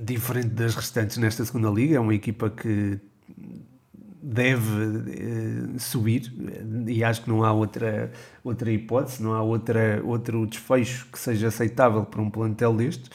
diferente 0.01 0.49
das 0.49 0.75
restantes 0.75 1.17
nesta 1.19 1.45
segunda 1.45 1.71
liga, 1.71 1.97
é 1.97 2.01
uma 2.01 2.15
equipa 2.15 2.51
que 2.51 3.01
deve 4.23 4.71
uh, 4.71 5.79
subir 5.79 6.33
e 6.89 7.05
acho 7.05 7.23
que 7.23 7.29
não 7.29 7.45
há 7.45 7.53
outra, 7.53 8.11
outra 8.43 8.73
hipótese, 8.73 9.23
não 9.23 9.33
há 9.33 9.43
outra, 9.43 10.03
outro 10.05 10.45
desfecho 10.47 11.07
que 11.13 11.19
seja 11.19 11.49
aceitável 11.49 12.05
para 12.05 12.21
um 12.21 12.29
plantel 12.29 12.75
deste. 12.75 13.09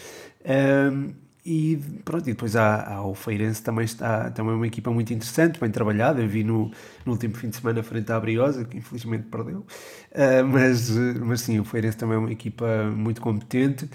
Um, 0.44 0.50
ehm, 0.50 1.21
e 1.46 1.80
pronto, 2.06 2.30
e 2.30 2.34
depois 2.34 2.56
há, 2.56 2.94
há, 2.94 3.06
o 3.06 3.16
Feirense 3.16 3.64
também 3.64 3.86
está 3.86 4.30
também 4.30 4.54
é 4.54 4.56
uma 4.56 4.68
equipa 4.68 4.92
muito 4.92 5.12
interessante, 5.14 5.60
bem 5.60 5.72
trabalhada. 5.72 6.22
Eu 6.22 6.28
vi 6.28 6.44
no, 6.44 6.72
no 7.06 7.14
último 7.14 7.36
fim 7.36 7.50
de 7.50 7.56
semana 7.56 7.82
frente 7.82 8.12
à 8.12 8.20
Briosa, 8.20 8.64
que 8.66 8.78
infelizmente 8.78 9.24
perdeu. 9.24 9.66
Uh, 10.12 10.46
mas, 10.48 10.90
mas 11.20 11.42
sim, 11.42 11.60
o 11.60 11.64
Feirense 11.64 11.98
também 11.98 12.16
é 12.16 12.20
uma 12.20 12.32
equipa 12.32 12.86
muito 12.96 13.22
competente 13.22 13.90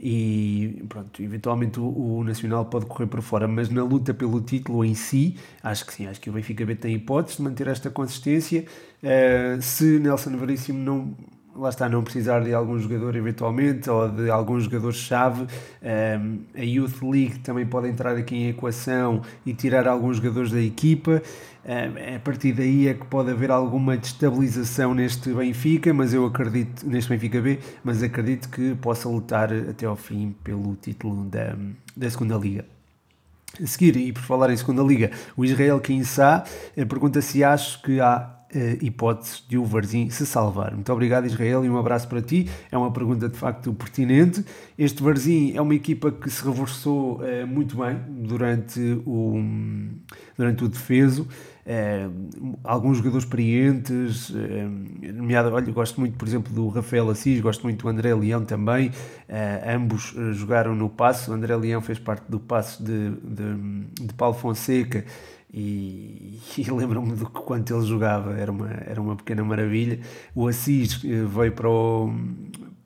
e 0.00 0.84
pronto, 0.88 1.20
eventualmente 1.20 1.80
o, 1.80 2.18
o, 2.18 2.24
Nacional 2.24 2.64
pode 2.66 2.86
correr 2.86 3.08
por 3.08 3.20
fora, 3.20 3.48
mas 3.48 3.68
na 3.68 3.82
luta 3.82 4.14
pelo 4.14 4.40
título 4.40 4.84
em 4.84 4.94
si, 4.94 5.36
acho 5.60 5.84
que 5.84 5.92
sim, 5.92 6.06
acho 6.06 6.20
que 6.20 6.30
o 6.30 6.32
Benfica 6.32 6.64
B 6.64 6.76
tem 6.76 6.94
hipótese 6.94 7.38
de 7.38 7.42
manter 7.42 7.66
esta 7.66 7.90
consistência. 7.90 8.64
Uh, 9.02 9.60
se 9.60 9.98
Nelson 9.98 10.36
Veríssimo 10.36 10.78
não 10.78 11.16
lá 11.58 11.70
está, 11.70 11.88
não 11.88 12.02
precisar 12.04 12.40
de 12.40 12.54
algum 12.54 12.78
jogador 12.78 13.16
eventualmente 13.16 13.90
ou 13.90 14.08
de 14.08 14.30
algum 14.30 14.58
jogador-chave. 14.60 15.42
Um, 15.42 16.40
a 16.56 16.62
Youth 16.62 17.02
League 17.02 17.40
também 17.40 17.66
pode 17.66 17.88
entrar 17.88 18.16
aqui 18.16 18.36
em 18.36 18.48
equação 18.48 19.22
e 19.44 19.52
tirar 19.52 19.88
alguns 19.88 20.18
jogadores 20.18 20.52
da 20.52 20.60
equipa. 20.60 21.20
Um, 21.64 22.16
a 22.16 22.18
partir 22.20 22.52
daí 22.52 22.88
é 22.88 22.94
que 22.94 23.04
pode 23.06 23.30
haver 23.30 23.50
alguma 23.50 23.96
destabilização 23.96 24.94
neste 24.94 25.30
Benfica, 25.30 25.92
mas 25.92 26.14
eu 26.14 26.24
acredito, 26.24 26.88
neste 26.88 27.10
Benfica 27.10 27.40
B, 27.40 27.58
mas 27.82 28.02
acredito 28.02 28.48
que 28.48 28.74
possa 28.76 29.08
lutar 29.08 29.52
até 29.52 29.84
ao 29.84 29.96
fim 29.96 30.34
pelo 30.44 30.76
título 30.76 31.24
da, 31.24 31.56
da 31.96 32.08
segunda 32.08 32.36
Liga. 32.36 32.64
A 33.60 33.66
seguir, 33.66 33.96
e 33.96 34.12
por 34.12 34.22
falar 34.22 34.50
em 34.50 34.56
segunda 34.56 34.82
Liga, 34.82 35.10
o 35.36 35.44
Israel 35.44 35.80
Kinsá 35.80 36.44
eh, 36.76 36.84
pergunta 36.84 37.20
se 37.20 37.42
acho 37.42 37.82
que 37.82 37.98
há 37.98 38.37
uh, 38.54 38.84
hipóteses 38.84 39.44
de 39.48 39.58
o 39.58 39.64
Varzim 39.64 40.10
se 40.10 40.26
salvar. 40.26 40.74
Muito 40.74 40.92
obrigado, 40.92 41.26
Israel, 41.26 41.64
e 41.64 41.70
um 41.70 41.78
abraço 41.78 42.08
para 42.08 42.22
ti. 42.22 42.48
É 42.70 42.78
uma 42.78 42.92
pergunta 42.92 43.28
de 43.28 43.36
facto 43.36 43.72
pertinente. 43.72 44.44
Este 44.78 45.02
Varzim 45.02 45.52
é 45.54 45.60
uma 45.60 45.74
equipa 45.74 46.10
que 46.10 46.30
se 46.30 46.44
reforçou 46.44 47.20
uh, 47.20 47.46
muito 47.46 47.76
bem 47.76 47.98
durante 48.08 48.80
o, 49.04 49.42
durante 50.36 50.64
o 50.64 50.68
defeso. 50.68 51.26
Uh, 51.68 52.58
alguns 52.64 52.96
jogadores 52.96 53.24
experientes, 53.24 54.30
uh, 54.30 54.36
nomeado, 55.12 55.52
olha, 55.52 55.70
gosto 55.70 56.00
muito, 56.00 56.16
por 56.16 56.26
exemplo, 56.26 56.50
do 56.50 56.66
Rafael 56.68 57.10
Assis, 57.10 57.42
gosto 57.42 57.62
muito 57.62 57.82
do 57.82 57.88
André 57.90 58.14
Leão 58.14 58.42
também, 58.42 58.88
uh, 58.88 58.92
ambos 59.76 60.14
jogaram 60.32 60.74
no 60.74 60.88
passo, 60.88 61.30
o 61.30 61.34
André 61.34 61.54
Leão 61.54 61.82
fez 61.82 61.98
parte 61.98 62.24
do 62.26 62.40
passo 62.40 62.82
de, 62.82 63.10
de, 63.10 64.06
de 64.06 64.14
Paulo 64.14 64.34
Fonseca, 64.34 65.04
e, 65.52 66.40
e 66.58 66.70
lembro-me 66.70 67.14
do 67.14 67.26
que 67.26 67.40
quando 67.40 67.74
ele 67.74 67.86
jogava, 67.86 68.32
era 68.34 68.50
uma, 68.50 68.70
era 68.86 69.00
uma 69.00 69.16
pequena 69.16 69.44
maravilha. 69.44 70.00
O 70.34 70.46
Assis 70.46 71.02
eh, 71.04 71.24
veio 71.24 71.52
para 71.52 71.68
o, 71.68 72.12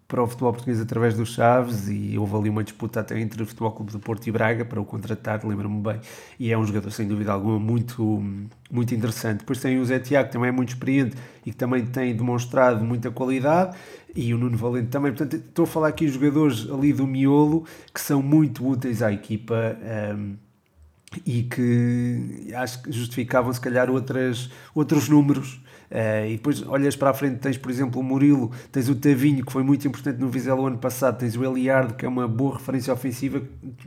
para 0.07 0.23
o 0.23 0.27
futebol 0.27 0.53
português 0.53 0.81
através 0.81 1.15
dos 1.15 1.31
Chaves 1.31 1.89
e 1.89 2.19
houve 2.19 2.37
ali 2.37 2.51
uma 2.51 2.63
disputa 2.63 3.01
até 3.01 3.19
entre 3.19 3.43
o 3.43 3.47
Futebol 3.47 3.73
Clube 3.73 3.93
do 3.93 3.99
Porto 3.99 4.27
e 4.27 4.31
Braga 4.31 4.65
para 4.65 4.81
o 4.81 4.85
contratar, 4.85 5.45
lembro-me 5.45 5.81
bem. 5.81 6.01
E 6.39 6.53
é 6.53 6.59
um 6.59 6.65
jogador, 6.65 6.91
sem 6.91 7.09
dúvida 7.09 7.33
alguma, 7.33 7.59
muito, 7.59 8.23
muito 8.71 8.95
interessante. 8.95 9.39
Depois 9.39 9.59
tem 9.59 9.79
o 9.81 9.85
Zé 9.85 9.99
Tiago, 9.99 10.29
que 10.29 10.35
também 10.35 10.51
é 10.51 10.53
muito 10.53 10.69
experiente 10.69 11.17
e 11.45 11.51
que 11.51 11.57
também 11.57 11.85
tem 11.87 12.15
demonstrado 12.15 12.85
muita 12.85 13.11
qualidade. 13.11 13.77
E 14.15 14.35
o 14.35 14.39
Nuno 14.39 14.59
Valente 14.59 14.89
também. 14.89 15.13
Portanto, 15.13 15.37
estou 15.37 15.65
a 15.65 15.67
falar 15.67 15.89
aqui 15.89 16.05
de 16.05 16.13
jogadores 16.13 16.69
ali 16.71 16.93
do 16.93 17.07
miolo 17.07 17.65
que 17.93 18.01
são 18.01 18.23
muito 18.23 18.69
úteis 18.69 19.03
à 19.03 19.11
equipa. 19.11 19.79
Um, 20.15 20.37
e 21.27 21.43
que 21.43 22.53
acho 22.55 22.83
que 22.83 22.93
justificavam 22.93 23.53
se 23.53 23.61
calhar 23.61 23.91
outras, 23.91 24.51
outros 24.75 25.09
números. 25.09 25.61
Uh, 25.91 26.25
e 26.27 26.37
depois 26.37 26.67
olhas 26.67 26.97
para 26.97 27.11
a 27.11 27.15
frente, 27.15 27.37
tens 27.37 27.59
por 27.59 27.71
exemplo 27.71 28.01
o 28.01 28.03
Murilo, 28.03 28.51
tens 28.71 28.89
o 28.89 28.95
Tavinho, 28.95 29.45
que 29.45 29.53
foi 29.53 29.63
muito 29.63 29.87
importante 29.87 30.19
no 30.19 30.27
Vizela 30.27 30.67
ano 30.67 30.79
passado, 30.79 31.19
tens 31.19 31.37
o 31.37 31.45
Eliardo, 31.45 31.93
que 31.93 32.07
é 32.07 32.09
uma 32.09 32.27
boa 32.27 32.55
referência 32.57 32.91
ofensiva 32.95 33.43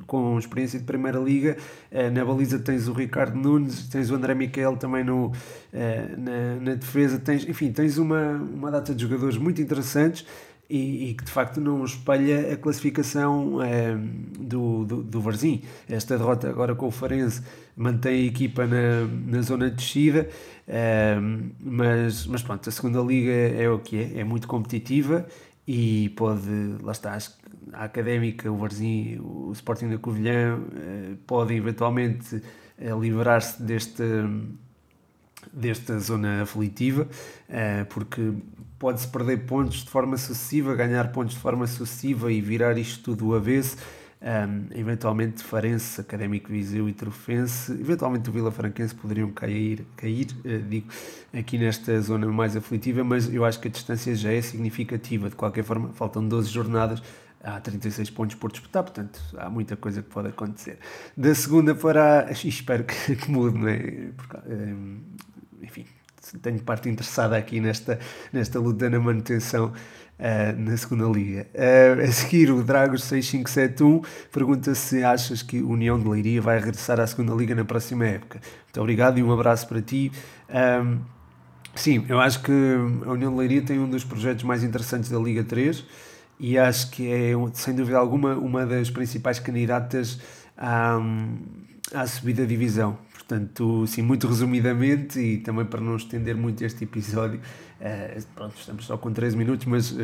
com 0.05 0.37
experiência 0.37 0.77
de 0.77 0.85
Primeira 0.85 1.17
Liga. 1.17 1.57
Uh, 1.91 2.11
na 2.11 2.23
baliza 2.23 2.59
tens 2.59 2.87
o 2.87 2.93
Ricardo 2.93 3.35
Nunes, 3.35 3.87
tens 3.87 4.11
o 4.11 4.15
André 4.15 4.35
Miquel 4.35 4.77
também 4.77 5.03
no, 5.03 5.27
uh, 5.27 5.31
na, 6.15 6.61
na 6.61 6.75
defesa. 6.75 7.17
Tens, 7.17 7.47
enfim, 7.49 7.71
tens 7.71 7.97
uma, 7.97 8.33
uma 8.33 8.69
data 8.69 8.93
de 8.93 9.01
jogadores 9.01 9.37
muito 9.37 9.59
interessantes 9.59 10.25
e, 10.69 11.09
e, 11.09 11.13
que 11.13 11.23
de 11.23 11.31
facto 11.31 11.61
não 11.61 11.83
espelha 11.83 12.53
a 12.53 12.57
classificação 12.57 13.61
é, 13.61 13.95
do, 14.39 14.85
do, 14.85 15.03
do 15.03 15.21
Varzim. 15.21 15.61
Esta 15.87 16.17
derrota 16.17 16.49
agora 16.49 16.73
com 16.73 16.87
o 16.87 16.91
Farense 16.91 17.41
mantém 17.75 18.23
a 18.23 18.27
equipa 18.27 18.65
na, 18.65 19.05
na 19.25 19.41
zona 19.41 19.69
de 19.69 19.75
descida, 19.75 20.29
é, 20.67 21.17
mas, 21.59 22.25
mas 22.25 22.41
pronto, 22.41 22.67
a 22.67 22.71
segunda 22.71 22.99
liga 23.01 23.31
é 23.31 23.69
o 23.69 23.79
que 23.79 23.97
é, 23.97 24.19
é 24.19 24.23
muito 24.23 24.47
competitiva 24.47 25.27
e 25.67 26.09
pode, 26.09 26.49
lá 26.81 26.91
está, 26.91 27.17
a 27.73 27.83
Académica, 27.83 28.51
o 28.51 28.57
Varzim, 28.57 29.19
o 29.19 29.51
Sporting 29.51 29.89
da 29.89 29.97
Covilhã 29.97 30.59
é, 30.75 31.13
podem 31.27 31.57
eventualmente 31.57 32.41
livrar-se 32.99 33.61
deste 33.61 34.03
desta 35.53 35.97
zona 35.99 36.41
aflitiva, 36.41 37.07
porque 37.89 38.33
pode-se 38.85 39.07
perder 39.07 39.47
pontos 39.47 39.77
de 39.77 39.89
forma 39.89 40.15
sucessiva, 40.15 40.75
ganhar 40.75 41.11
pontos 41.11 41.33
de 41.33 41.41
forma 41.41 41.65
sucessiva 41.65 42.31
e 42.31 42.39
virar 42.39 42.77
isto 42.77 43.03
tudo 43.03 43.25
do 43.25 43.33
avesso. 43.35 43.77
Um, 44.21 44.67
eventualmente 44.77 45.43
Farense, 45.43 45.99
Académico 45.99 46.51
Viseu 46.51 46.87
e 46.87 46.93
Trofense, 46.93 47.71
eventualmente 47.71 48.29
o 48.29 48.31
Vila 48.31 48.51
Franquense 48.51 48.93
poderiam 48.93 49.31
cair, 49.31 49.87
cair 49.97 50.27
uh, 50.45 50.61
digo, 50.69 50.87
aqui 51.33 51.57
nesta 51.57 51.99
zona 51.99 52.27
mais 52.27 52.55
aflitiva, 52.55 53.03
mas 53.03 53.27
eu 53.33 53.43
acho 53.43 53.59
que 53.59 53.67
a 53.67 53.71
distância 53.71 54.15
já 54.15 54.31
é 54.31 54.39
significativa. 54.39 55.31
De 55.31 55.35
qualquer 55.35 55.63
forma, 55.63 55.89
faltam 55.93 56.27
12 56.27 56.47
jornadas, 56.47 57.01
há 57.43 57.59
36 57.59 58.11
pontos 58.11 58.35
por 58.35 58.51
disputar, 58.51 58.83
portanto 58.83 59.19
há 59.35 59.49
muita 59.49 59.75
coisa 59.75 60.03
que 60.03 60.09
pode 60.11 60.27
acontecer. 60.27 60.77
Da 61.17 61.33
segunda 61.33 61.73
para. 61.73 62.29
Espero 62.45 62.83
que, 62.83 63.15
que 63.15 63.31
mude, 63.31 63.57
não 63.57 63.67
é? 63.67 64.11
Porque, 64.15 64.37
um, 64.47 64.99
enfim, 65.63 65.87
tenho 66.41 66.59
parte 66.61 66.89
interessada 66.89 67.37
aqui 67.37 67.59
nesta, 67.59 67.99
nesta 68.31 68.59
luta 68.59 68.89
na 68.89 68.99
manutenção 68.99 69.71
uh, 70.19 70.59
na 70.59 70.75
segunda 70.77 71.05
liga. 71.05 71.47
Uh, 71.53 72.01
a 72.01 72.11
seguir, 72.11 72.51
o 72.51 72.63
Dragos 72.63 73.03
6571 73.03 74.01
pergunta 74.31 74.75
se 74.75 75.03
achas 75.03 75.41
que 75.41 75.61
o 75.61 75.69
União 75.69 75.99
de 75.99 76.07
Leiria 76.07 76.41
vai 76.41 76.59
regressar 76.59 76.99
à 76.99 77.07
segunda 77.07 77.33
liga 77.33 77.53
na 77.55 77.65
próxima 77.65 78.05
época. 78.05 78.39
Muito 78.65 78.81
obrigado 78.81 79.17
e 79.17 79.23
um 79.23 79.31
abraço 79.31 79.67
para 79.67 79.81
ti. 79.81 80.11
Um, 80.49 80.99
sim, 81.75 82.05
eu 82.07 82.19
acho 82.19 82.41
que 82.41 82.51
a 83.05 83.11
União 83.11 83.31
de 83.31 83.37
Leiria 83.37 83.61
tem 83.61 83.79
um 83.79 83.89
dos 83.89 84.03
projetos 84.03 84.43
mais 84.43 84.63
interessantes 84.63 85.09
da 85.09 85.19
Liga 85.19 85.43
3 85.43 85.83
e 86.39 86.57
acho 86.57 86.91
que 86.91 87.09
é, 87.09 87.31
sem 87.53 87.73
dúvida 87.73 87.97
alguma, 87.97 88.35
uma 88.35 88.65
das 88.65 88.89
principais 88.89 89.39
candidatas 89.39 90.19
à, 90.57 90.97
à 91.93 92.07
subida 92.07 92.41
da 92.41 92.47
divisão. 92.47 92.97
Portanto, 93.27 93.87
sim, 93.87 94.03
muito 94.03 94.27
resumidamente 94.27 95.19
e 95.19 95.37
também 95.37 95.65
para 95.65 95.81
não 95.81 95.95
estender 95.95 96.35
muito 96.35 96.63
este 96.63 96.83
episódio, 96.83 97.39
uh, 97.81 98.25
pronto, 98.35 98.55
estamos 98.55 98.85
só 98.85 98.99
com 98.99 99.11
13 99.11 99.35
minutos, 99.35 99.65
mas 99.65 99.91
uh, 99.91 99.95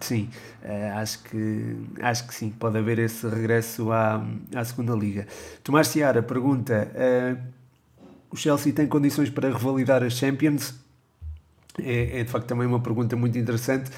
sim, 0.00 0.30
uh, 0.64 0.96
acho, 0.96 1.22
que, 1.24 1.76
acho 2.00 2.26
que 2.26 2.34
sim, 2.34 2.48
pode 2.48 2.78
haver 2.78 2.98
esse 2.98 3.28
regresso 3.28 3.92
à, 3.92 4.26
à 4.54 4.64
segunda 4.64 4.94
liga. 4.94 5.26
Tomás 5.62 5.88
Ciara 5.88 6.22
pergunta, 6.22 6.90
o 8.30 8.36
Chelsea 8.36 8.72
tem 8.72 8.86
condições 8.86 9.28
para 9.28 9.52
revalidar 9.52 10.02
as 10.02 10.14
Champions? 10.14 10.74
É, 11.78 12.20
é 12.20 12.24
de 12.24 12.30
facto 12.30 12.46
também 12.46 12.66
uma 12.66 12.80
pergunta 12.80 13.16
muito 13.16 13.36
interessante. 13.36 13.90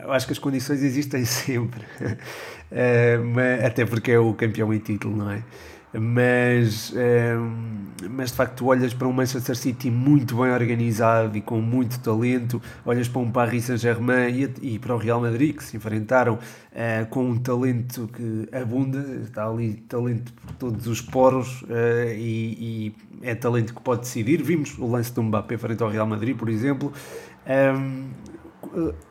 eu 0.00 0.12
acho 0.12 0.26
que 0.26 0.34
as 0.34 0.38
condições 0.38 0.82
existem 0.82 1.24
sempre, 1.26 1.82
mas, 3.32 3.64
até 3.64 3.86
porque 3.86 4.12
é 4.12 4.18
o 4.18 4.34
campeão 4.34 4.70
em 4.74 4.78
título, 4.80 5.16
não 5.16 5.30
é? 5.30 5.42
Mas, 5.92 6.92
ehm, 6.94 7.88
mas 8.10 8.30
de 8.30 8.36
facto 8.36 8.66
olhas 8.66 8.94
para 8.94 9.08
um 9.08 9.12
Manchester 9.12 9.56
City 9.56 9.90
muito 9.90 10.36
bem 10.36 10.52
organizado 10.52 11.36
e 11.36 11.40
com 11.40 11.60
muito 11.60 11.98
talento, 12.00 12.62
olhas 12.84 13.08
para 13.08 13.20
um 13.20 13.30
Paris 13.30 13.64
Saint-Germain 13.64 14.30
e, 14.62 14.74
e, 14.74 14.78
para 14.78 14.94
o 14.94 14.98
Real 14.98 15.20
Madrid 15.20 15.56
que 15.56 15.64
se 15.64 15.76
enfrentaram 15.76 16.34
uh, 16.34 17.06
com 17.10 17.24
um 17.24 17.38
talento 17.38 18.08
que 18.12 18.48
abunda, 18.56 19.00
está 19.24 19.48
ali 19.48 19.74
talento 19.88 20.32
por 20.32 20.52
todos 20.54 20.86
os 20.86 21.00
poros 21.00 21.62
uh, 21.62 22.12
e, 22.14 22.92
e, 22.92 22.94
é 23.22 23.34
talento 23.34 23.74
que 23.74 23.82
pode 23.82 24.02
decidir. 24.02 24.42
Vimos 24.42 24.78
o 24.78 24.86
lance 24.86 25.12
do 25.12 25.22
Mbappé 25.22 25.58
frente 25.58 25.82
ao 25.82 25.90
Real 25.90 26.06
Madrid, 26.06 26.36
por 26.36 26.48
exemplo. 26.48 26.92
Ehm, 27.46 28.10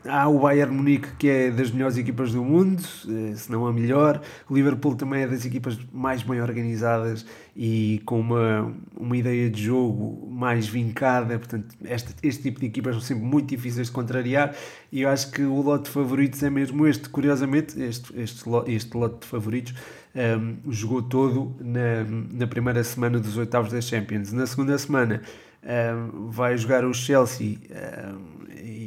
há 0.06 0.28
o 0.28 0.38
Bayern 0.38 0.74
Munique 0.74 1.08
que 1.18 1.28
é 1.28 1.50
das 1.50 1.70
melhores 1.70 1.96
equipas 1.96 2.32
do 2.32 2.42
mundo, 2.42 2.82
eh, 3.08 3.34
se 3.34 3.50
não 3.50 3.66
a 3.66 3.72
melhor. 3.72 4.20
O 4.48 4.54
Liverpool 4.54 4.94
também 4.94 5.22
é 5.22 5.26
das 5.26 5.44
equipas 5.44 5.78
mais 5.92 6.22
bem 6.22 6.40
organizadas 6.40 7.26
e 7.56 8.00
com 8.04 8.20
uma, 8.20 8.72
uma 8.96 9.16
ideia 9.16 9.50
de 9.50 9.64
jogo 9.64 10.28
mais 10.30 10.66
vincada. 10.66 11.38
Portanto, 11.38 11.74
este, 11.84 12.14
este 12.22 12.42
tipo 12.42 12.60
de 12.60 12.66
equipas 12.66 12.94
são 12.94 13.02
sempre 13.02 13.24
muito 13.24 13.48
difíceis 13.48 13.88
de 13.88 13.92
contrariar. 13.92 14.54
E 14.90 15.02
eu 15.02 15.08
acho 15.08 15.30
que 15.30 15.42
o 15.42 15.60
lote 15.60 15.84
de 15.84 15.90
favoritos 15.90 16.42
é 16.42 16.50
mesmo 16.50 16.86
este. 16.86 17.08
Curiosamente, 17.08 17.80
este, 17.80 18.18
este, 18.18 18.44
este 18.66 18.96
lote 18.96 19.20
de 19.20 19.26
favoritos 19.26 19.74
um, 20.14 20.18
ehm, 20.18 20.56
jogou 20.68 21.02
todo 21.02 21.56
na, 21.60 22.04
na 22.04 22.46
primeira 22.46 22.82
semana 22.82 23.18
dos 23.18 23.36
oitavos 23.36 23.72
da 23.72 23.80
Champions. 23.80 24.32
Na 24.32 24.46
segunda 24.46 24.76
semana. 24.78 25.22
Um, 25.62 25.68
ehm, 25.68 26.30
vai 26.30 26.56
jogar 26.56 26.86
o 26.86 26.94
Chelsea 26.94 27.58
um, 27.58 27.74
ehm, 27.74 28.39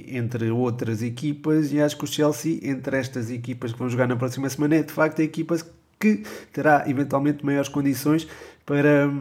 entre 0.08 0.50
outras 0.52 1.02
equipas, 1.02 1.72
e 1.72 1.82
acho 1.82 1.98
que 1.98 2.04
o 2.04 2.08
Chelsea, 2.08 2.60
entre 2.64 2.98
estas 2.98 3.30
equipas 3.30 3.74
que 3.74 3.80
vão 3.80 3.90
jogar 3.90 4.08
na 4.08 4.16
próxima 4.16 4.50
semana, 4.50 4.76
é 4.76 4.84
de 4.84 4.92
facto 4.92 5.22
a 5.22 5.24
equipa 5.24 5.58
que 6.00 6.24
terá 6.52 6.84
eventualmente 6.88 7.46
maiores 7.46 7.70
condições 7.70 8.28
para, 8.66 9.12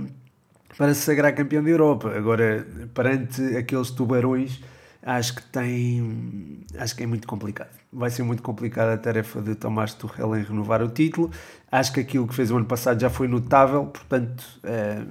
para 0.77 0.95
se 0.95 1.03
sagrar 1.03 1.35
campeão 1.35 1.63
da 1.63 1.71
Europa. 1.71 2.13
Agora, 2.17 2.67
perante 2.93 3.41
aqueles 3.57 3.91
tubarões, 3.91 4.61
acho 5.03 5.37
que 5.37 5.43
tem. 5.45 6.61
Acho 6.79 6.97
que 6.97 7.03
é 7.03 7.07
muito 7.07 7.27
complicado. 7.27 7.71
Vai 7.93 8.11
ser 8.11 8.23
muito 8.23 8.43
complicada 8.43 8.95
a 8.95 8.99
tarefa 8.99 9.41
de 9.41 9.55
Tomás 9.55 9.95
Tuchel 9.95 10.37
em 10.37 10.43
renovar 10.43 10.83
o 10.83 10.89
título. 10.89 11.31
Acho 11.71 11.93
que 11.93 12.01
aquilo 12.01 12.27
que 12.27 12.35
fez 12.35 12.51
o 12.51 12.57
ano 12.57 12.67
passado 12.67 13.01
já 13.01 13.11
foi 13.11 13.29
notável, 13.29 13.87
portanto, 13.87 14.43
uh, 14.65 15.07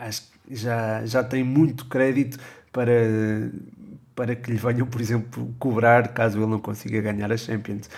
acho 0.00 0.22
que 0.22 0.54
já, 0.54 1.04
já 1.06 1.22
tem 1.24 1.42
muito 1.42 1.86
crédito 1.86 2.38
para, 2.72 2.90
para 4.14 4.34
que 4.36 4.50
lhe 4.50 4.56
venham, 4.56 4.86
por 4.86 5.00
exemplo, 5.00 5.54
cobrar 5.58 6.08
caso 6.08 6.38
ele 6.38 6.46
não 6.46 6.60
consiga 6.60 7.00
ganhar 7.00 7.30
a 7.32 7.36
Champions. 7.36 7.88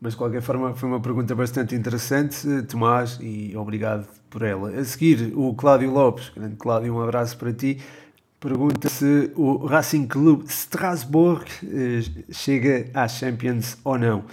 Mas 0.00 0.12
de 0.12 0.18
qualquer 0.18 0.42
forma 0.42 0.74
foi 0.74 0.88
uma 0.88 1.00
pergunta 1.00 1.34
bastante 1.34 1.74
interessante, 1.74 2.46
Tomás, 2.68 3.18
e 3.20 3.56
obrigado 3.56 4.06
por 4.30 4.42
ela. 4.42 4.70
A 4.70 4.84
seguir, 4.84 5.32
o 5.34 5.54
Cláudio 5.54 5.90
Lopes, 5.90 6.30
grande 6.34 6.56
Cláudio, 6.56 6.94
um 6.94 7.02
abraço 7.02 7.36
para 7.36 7.52
ti. 7.52 7.80
Pergunta 8.38 8.88
se 8.88 9.32
o 9.34 9.66
Racing 9.66 10.06
Clube 10.06 10.44
Strasbourg 10.46 11.44
eh, 11.64 12.00
chega 12.30 12.88
à 12.94 13.08
Champions 13.08 13.76
ou 13.82 13.98
não. 13.98 14.24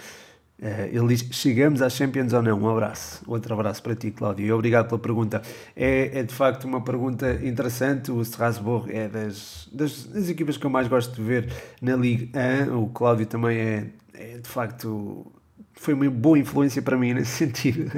Eh, 0.61 0.89
ele 0.93 1.07
diz: 1.07 1.27
chegamos 1.31 1.81
à 1.81 1.89
Champions 1.89 2.33
ou 2.33 2.41
não? 2.41 2.59
Um 2.59 2.69
abraço. 2.69 3.23
Outro 3.27 3.53
abraço 3.53 3.81
para 3.83 3.95
ti, 3.95 4.11
Cláudio. 4.11 4.53
Obrigado 4.55 4.87
pela 4.87 4.99
pergunta. 4.99 5.41
É, 5.75 6.19
é 6.19 6.23
de 6.23 6.33
facto 6.33 6.65
uma 6.65 6.81
pergunta 6.81 7.39
interessante. 7.43 8.11
O 8.11 8.21
Strasbourg 8.21 8.91
é 8.91 9.07
das, 9.07 9.69
das, 9.71 10.05
das, 10.05 10.29
equipas 10.29 10.57
que 10.57 10.65
eu 10.65 10.69
mais 10.69 10.87
gosto 10.87 11.15
de 11.15 11.21
ver 11.21 11.53
na 11.81 11.95
Liga 11.95 12.39
1. 12.69 12.77
O 12.77 12.87
Cláudio 12.89 13.25
também 13.25 13.57
é, 13.57 13.87
é 14.13 14.37
de 14.37 14.47
facto 14.47 15.31
foi 15.77 15.93
uma 15.93 16.09
boa 16.09 16.39
influência 16.39 16.81
para 16.81 16.97
mim 16.97 17.13
nesse 17.13 17.31
sentido, 17.45 17.91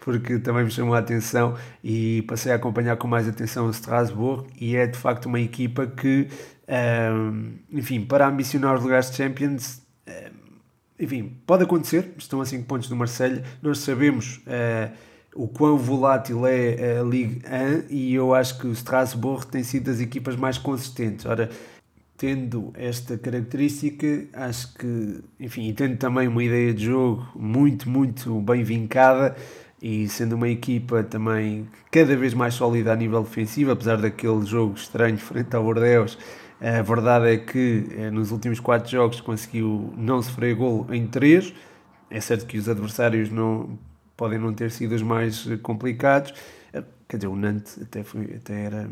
porque 0.00 0.38
também 0.38 0.64
me 0.64 0.70
chamou 0.70 0.94
a 0.94 0.98
atenção 0.98 1.56
e 1.82 2.22
passei 2.22 2.52
a 2.52 2.56
acompanhar 2.56 2.96
com 2.96 3.08
mais 3.08 3.26
atenção 3.26 3.66
o 3.66 3.70
Strasbourg 3.70 4.46
e 4.60 4.76
é 4.76 4.86
de 4.86 4.98
facto 4.98 5.26
uma 5.26 5.40
equipa 5.40 5.86
que, 5.86 6.28
um, 6.68 7.52
enfim, 7.72 8.04
para 8.04 8.28
ambicionar 8.28 8.74
os 8.74 8.82
lugares 8.82 9.10
de 9.10 9.16
Champions, 9.16 9.82
um, 10.06 10.41
enfim, 11.02 11.36
pode 11.44 11.64
acontecer, 11.64 12.12
estão 12.16 12.40
a 12.40 12.46
5 12.46 12.64
pontos 12.64 12.88
do 12.88 12.94
Marseille, 12.94 13.42
nós 13.60 13.78
sabemos 13.78 14.36
uh, 14.46 14.92
o 15.34 15.48
quão 15.48 15.76
volátil 15.76 16.46
é 16.46 17.00
a 17.00 17.02
Ligue 17.02 17.42
1 17.90 17.92
e 17.92 18.14
eu 18.14 18.32
acho 18.32 18.58
que 18.60 18.68
o 18.68 18.72
Strasbourg 18.72 19.44
tem 19.48 19.64
sido 19.64 19.86
das 19.90 20.00
equipas 20.00 20.36
mais 20.36 20.58
consistentes. 20.58 21.26
Ora, 21.26 21.50
tendo 22.16 22.72
esta 22.74 23.18
característica, 23.18 24.28
acho 24.32 24.74
que, 24.74 25.24
enfim, 25.40 25.68
e 25.68 25.72
tendo 25.72 25.96
também 25.96 26.28
uma 26.28 26.44
ideia 26.44 26.72
de 26.72 26.84
jogo 26.84 27.26
muito, 27.34 27.90
muito 27.90 28.40
bem 28.40 28.62
vincada 28.62 29.34
e 29.82 30.08
sendo 30.08 30.36
uma 30.36 30.48
equipa 30.48 31.02
também 31.02 31.66
cada 31.90 32.16
vez 32.16 32.32
mais 32.32 32.54
sólida 32.54 32.92
a 32.92 32.96
nível 32.96 33.24
defensivo, 33.24 33.72
apesar 33.72 33.96
daquele 33.96 34.46
jogo 34.46 34.74
estranho 34.76 35.18
frente 35.18 35.56
ao 35.56 35.64
Bordeaux, 35.64 36.16
a 36.62 36.82
verdade 36.82 37.26
é 37.28 37.36
que 37.36 37.88
eh, 37.90 38.10
nos 38.10 38.30
últimos 38.30 38.60
quatro 38.60 38.88
jogos 38.88 39.20
conseguiu 39.20 39.92
não 39.96 40.22
sofrer 40.22 40.54
gol 40.54 40.86
em 40.92 41.06
três. 41.08 41.52
É 42.08 42.20
certo 42.20 42.46
que 42.46 42.56
os 42.56 42.68
adversários 42.68 43.30
não 43.30 43.78
podem 44.16 44.38
não 44.38 44.54
ter 44.54 44.70
sido 44.70 44.94
os 44.94 45.02
mais 45.02 45.44
complicados. 45.62 46.32
Eh, 46.72 46.84
quer 47.08 47.16
dizer, 47.16 47.26
o 47.26 47.34
Nantes 47.34 47.80
até, 47.82 48.04
foi, 48.04 48.36
até 48.36 48.64
era 48.64 48.88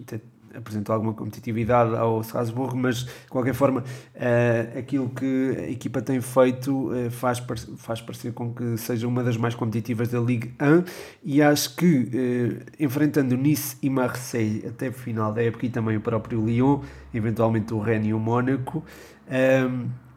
até 0.00 0.20
apresentou 0.54 0.94
alguma 0.94 1.12
competitividade 1.14 1.94
ao 1.96 2.20
Strasbourg, 2.20 2.76
mas 2.76 3.04
de 3.04 3.28
qualquer 3.28 3.54
forma 3.54 3.80
uh, 3.80 4.78
aquilo 4.78 5.08
que 5.08 5.56
a 5.58 5.70
equipa 5.70 6.00
tem 6.02 6.20
feito 6.20 6.90
uh, 6.90 7.10
faz, 7.10 7.42
faz 7.76 8.00
parecer 8.00 8.32
com 8.32 8.52
que 8.52 8.76
seja 8.76 9.06
uma 9.06 9.22
das 9.22 9.36
mais 9.36 9.54
competitivas 9.54 10.08
da 10.08 10.20
Ligue 10.20 10.54
1 10.60 10.84
e 11.22 11.42
acho 11.42 11.76
que 11.76 11.86
uh, 11.86 12.72
enfrentando 12.78 13.36
Nice 13.36 13.76
e 13.82 13.90
Marseille 13.90 14.66
até 14.66 14.88
o 14.88 14.92
final 14.92 15.32
da 15.32 15.42
época 15.42 15.66
e 15.66 15.70
também 15.70 15.96
o 15.96 16.00
próprio 16.00 16.44
Lyon, 16.44 16.80
eventualmente 17.12 17.72
o 17.74 17.80
Rennes 17.80 18.08
e 18.08 18.14
o 18.14 18.18
Mónaco, 18.18 18.84
acho 19.28 20.11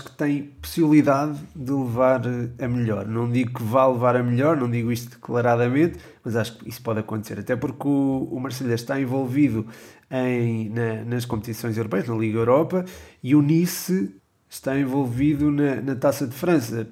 que 0.00 0.10
tem 0.12 0.44
possibilidade 0.60 1.38
de 1.54 1.70
levar 1.70 2.22
a 2.58 2.68
melhor. 2.68 3.06
Não 3.06 3.30
digo 3.30 3.58
que 3.58 3.62
vá 3.62 3.86
levar 3.86 4.16
a 4.16 4.22
melhor, 4.22 4.56
não 4.56 4.70
digo 4.70 4.90
isto 4.90 5.10
declaradamente, 5.10 5.98
mas 6.24 6.34
acho 6.34 6.56
que 6.56 6.68
isso 6.68 6.80
pode 6.82 7.00
acontecer. 7.00 7.38
Até 7.38 7.56
porque 7.56 7.86
o, 7.86 8.28
o 8.30 8.40
Marselha 8.40 8.74
está 8.74 8.98
envolvido 8.98 9.66
em, 10.10 10.70
na, 10.70 11.04
nas 11.04 11.26
competições 11.26 11.76
europeias, 11.76 12.08
na 12.08 12.14
Liga 12.14 12.38
Europa, 12.38 12.86
e 13.22 13.34
o 13.34 13.42
Nice 13.42 14.14
está 14.48 14.78
envolvido 14.78 15.50
na, 15.50 15.76
na 15.82 15.94
Taça 15.94 16.26
de 16.26 16.34
França. 16.34 16.88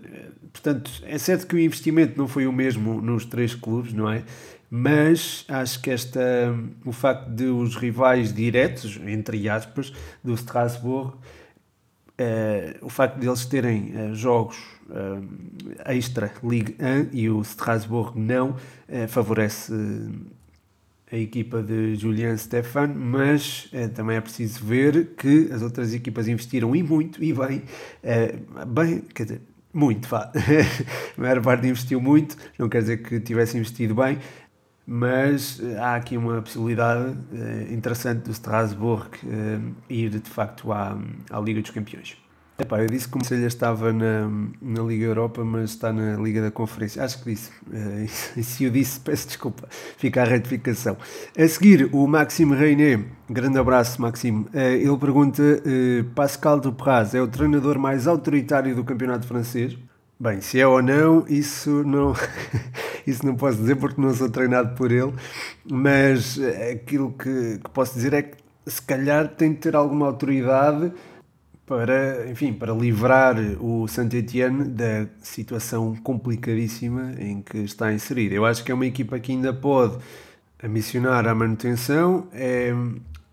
Portanto, 0.53 0.91
é 1.05 1.17
certo 1.17 1.47
que 1.47 1.55
o 1.55 1.59
investimento 1.59 2.19
não 2.19 2.29
foi 2.29 2.47
o 2.47 2.53
mesmo 2.53 3.01
nos 3.01 3.25
três 3.25 3.55
clubes, 3.55 3.95
não 3.95 4.11
é? 4.11 4.25
Mas 4.71 5.45
acho 5.49 5.81
que 5.81 5.91
esta, 5.91 6.21
o 6.85 6.93
facto 6.93 7.31
de 7.31 7.47
os 7.47 7.77
rivais 7.77 8.33
diretos, 8.33 9.01
entre 9.07 9.49
aspas, 9.49 9.93
do 10.23 10.35
Strasbourg, 10.35 11.17
o 12.83 12.89
facto 12.89 13.19
de 13.19 13.27
eles 13.27 13.45
terem 13.47 13.93
uh, 13.95 14.15
jogos 14.15 14.57
uh, 14.89 15.27
extra 15.87 16.33
Ligue 16.43 16.77
1 16.81 17.17
e 17.17 17.31
o 17.31 17.41
Strasbourg 17.43 18.19
não 18.19 18.57
favorece 19.09 19.73
a 21.13 21.17
equipa 21.17 21.63
de 21.63 21.95
Julian 21.95 22.37
Stefan, 22.37 22.89
mas 22.89 23.71
também 23.95 24.17
é 24.17 24.21
preciso 24.21 24.65
ver 24.65 25.15
que 25.17 25.49
as 25.53 25.63
outras 25.63 25.95
equipas 25.95 26.27
investiram 26.27 26.75
e 26.75 26.83
muito 26.83 27.23
e 27.23 27.33
bem, 27.33 27.63
bem, 28.67 29.01
quer 29.15 29.23
dizer, 29.25 29.41
muito, 29.73 30.09
vá. 30.09 30.33
a 31.17 31.21
maior 31.21 31.41
parte 31.41 31.69
investiu 31.69 32.01
muito, 32.01 32.37
não 32.59 32.69
quer 32.69 32.81
dizer 32.81 32.97
que 32.99 33.21
tivesse 33.21 33.57
investido 33.57 33.95
bem, 33.95 34.19
mas 34.87 35.61
há 35.79 35.97
aqui 35.97 36.17
uma 36.17 36.43
possibilidade 36.43 37.11
uh, 37.11 37.73
interessante 37.73 38.25
do 38.25 38.31
Strasbourg 38.31 39.09
uh, 39.25 39.75
ir 39.89 40.11
de 40.11 40.31
facto 40.31 40.73
à, 40.73 40.99
à 41.31 41.41
Liga 41.41 41.61
dos 41.61 41.71
Campeões. 41.71 42.17
Epá, 42.61 42.79
eu 42.83 42.89
disse 42.89 43.09
que 43.09 43.15
o 43.15 43.19
Marselha 43.19 43.47
estava 43.47 43.91
na, 43.91 44.29
na 44.61 44.83
Liga 44.83 45.07
Europa, 45.07 45.43
mas 45.43 45.71
está 45.71 45.91
na 45.93 46.17
Liga 46.17 46.43
da 46.43 46.51
Conferência. 46.51 47.03
Acho 47.03 47.23
que 47.23 47.31
disse. 47.31 47.51
Uh, 47.67 48.07
se 48.43 48.65
eu 48.65 48.71
disse, 48.71 49.01
peço 49.01 49.29
desculpa. 49.29 49.67
Fica 49.97 50.21
a 50.21 50.25
retificação. 50.27 50.97
A 51.39 51.49
seguir, 51.49 51.89
o 51.91 52.07
Maxime 52.07 52.55
Reiné. 52.55 53.03
Grande 53.31 53.59
abraço, 53.59 54.01
Maxime. 54.03 54.45
Uh, 54.53 54.59
ele 54.59 54.99
pergunta: 54.99 55.43
uh, 55.43 56.05
Pascal 56.15 56.61
Dupraz 56.61 57.15
é 57.15 57.23
o 57.23 57.27
treinador 57.27 57.79
mais 57.79 58.07
autoritário 58.07 58.77
do 58.77 58.85
campeonato 58.85 59.27
francês? 59.27 59.79
Bem, 60.23 60.43
se 60.43 60.61
é 60.61 60.67
ou 60.67 60.83
não, 60.83 61.25
isso 61.27 61.83
não, 61.83 62.13
isso 63.07 63.25
não 63.25 63.35
posso 63.35 63.57
dizer 63.57 63.77
porque 63.77 63.99
não 63.99 64.13
sou 64.13 64.29
treinado 64.29 64.75
por 64.77 64.93
ele, 64.93 65.15
mas 65.65 66.39
aquilo 66.71 67.11
que, 67.13 67.59
que 67.59 67.71
posso 67.71 67.95
dizer 67.95 68.13
é 68.13 68.21
que 68.21 68.37
se 68.67 68.83
calhar 68.83 69.29
tem 69.29 69.55
de 69.55 69.61
ter 69.61 69.75
alguma 69.75 70.05
autoridade 70.07 70.93
para, 71.65 72.31
enfim, 72.31 72.53
para 72.53 72.71
livrar 72.75 73.35
o 73.63 73.89
Saint-Étienne 73.89 74.65
da 74.65 75.07
situação 75.23 75.97
complicadíssima 75.97 77.15
em 77.19 77.41
que 77.41 77.57
está 77.57 77.91
inserido. 77.91 78.35
Eu 78.35 78.45
acho 78.45 78.63
que 78.63 78.71
é 78.71 78.75
uma 78.75 78.85
equipa 78.85 79.19
que 79.19 79.33
ainda 79.33 79.55
pode 79.55 79.97
ambicionar 80.63 81.27
a 81.27 81.35
manutenção, 81.35 82.29
é, 82.35 82.75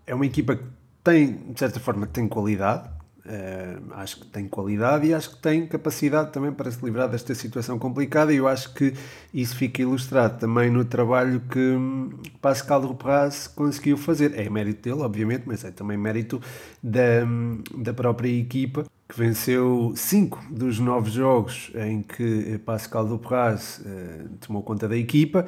é 0.06 0.14
uma 0.14 0.24
equipa 0.24 0.56
que 0.56 0.64
tem, 1.04 1.34
de 1.52 1.58
certa 1.58 1.78
forma, 1.78 2.06
tem 2.06 2.26
qualidade, 2.26 2.88
Uh, 3.28 3.92
acho 3.92 4.20
que 4.20 4.26
tem 4.26 4.48
qualidade 4.48 5.06
e 5.06 5.12
acho 5.12 5.36
que 5.36 5.42
tem 5.42 5.66
capacidade 5.66 6.32
também 6.32 6.50
para 6.50 6.70
se 6.70 6.82
livrar 6.82 7.10
desta 7.10 7.34
situação 7.34 7.78
complicada 7.78 8.32
e 8.32 8.38
eu 8.38 8.48
acho 8.48 8.72
que 8.72 8.94
isso 9.34 9.54
fica 9.54 9.82
ilustrado 9.82 10.38
também 10.38 10.70
no 10.70 10.82
trabalho 10.82 11.38
que 11.40 11.58
hum, 11.58 12.08
Pascal 12.40 12.80
Rupraz 12.80 13.46
conseguiu 13.46 13.98
fazer. 13.98 14.32
É 14.34 14.48
mérito 14.48 14.88
dele, 14.88 15.02
obviamente, 15.02 15.42
mas 15.44 15.62
é 15.62 15.70
também 15.70 15.98
mérito 15.98 16.40
da, 16.82 17.22
hum, 17.26 17.62
da 17.76 17.92
própria 17.92 18.30
equipa 18.30 18.86
que 19.06 19.18
venceu 19.18 19.92
cinco 19.94 20.42
dos 20.50 20.78
nove 20.78 21.10
jogos 21.10 21.70
em 21.74 22.00
que 22.00 22.58
Pascal 22.64 23.06
Dupraz 23.06 23.80
uh, 23.80 24.28
tomou 24.40 24.62
conta 24.62 24.88
da 24.88 24.96
equipa 24.96 25.44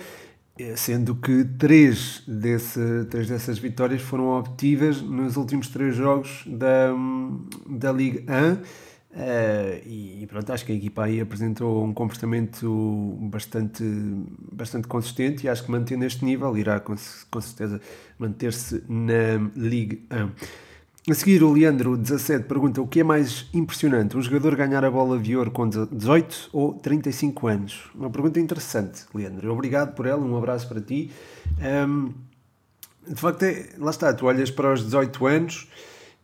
sendo 0.77 1.15
que 1.15 1.45
três, 1.45 2.23
desse, 2.27 3.05
três 3.11 3.29
dessas 3.29 3.59
vitórias 3.59 4.03
foram 4.03 4.29
obtidas 4.39 5.01
nos 5.01 5.37
últimos 5.37 5.69
três 5.69 5.95
jogos 5.95 6.45
da, 6.47 6.95
da 7.69 7.93
Liga 7.93 8.23
1. 8.33 8.53
Uh, 8.53 8.65
eh, 9.13 9.83
e 9.87 10.27
pronto, 10.29 10.53
acho 10.53 10.65
que 10.65 10.71
a 10.71 10.75
equipa 10.75 11.05
aí 11.05 11.21
apresentou 11.21 11.85
um 11.85 11.93
comportamento 11.93 13.19
bastante, 13.23 13.83
bastante 14.53 14.87
consistente 14.87 15.47
e 15.47 15.49
acho 15.49 15.65
que 15.65 15.71
mantendo 15.71 16.05
este 16.05 16.25
nível 16.25 16.57
irá 16.57 16.79
com, 16.79 16.95
com 17.31 17.41
certeza 17.41 17.81
manter-se 18.19 18.85
na 18.89 19.51
Liga 19.57 19.99
1. 20.13 20.70
A 21.09 21.15
seguir, 21.15 21.43
o 21.43 21.51
Leandro, 21.51 21.97
17, 21.97 22.45
pergunta 22.45 22.83
o 22.83 22.87
que 22.87 23.01
é 23.01 23.03
mais 23.03 23.47
impressionante, 23.55 24.17
um 24.19 24.23
jogador 24.23 24.55
ganhar 24.55 24.85
a 24.85 24.91
bola 24.91 25.19
de 25.19 25.35
ouro 25.35 25.51
com 25.51 25.67
18 25.67 26.51
ou 26.53 26.75
35 26.75 27.47
anos? 27.47 27.91
Uma 27.95 28.11
pergunta 28.11 28.39
interessante, 28.39 29.07
Leandro. 29.15 29.51
Obrigado 29.51 29.95
por 29.95 30.05
ela, 30.05 30.21
um 30.21 30.37
abraço 30.37 30.69
para 30.69 30.79
ti. 30.79 31.11
Um, 31.89 32.13
de 33.09 33.19
facto, 33.19 33.45
é, 33.45 33.71
lá 33.79 33.91
está, 33.91 34.13
tu 34.13 34.27
olhas 34.27 34.51
para 34.51 34.75
os 34.75 34.85
18 34.85 35.27
anos 35.27 35.69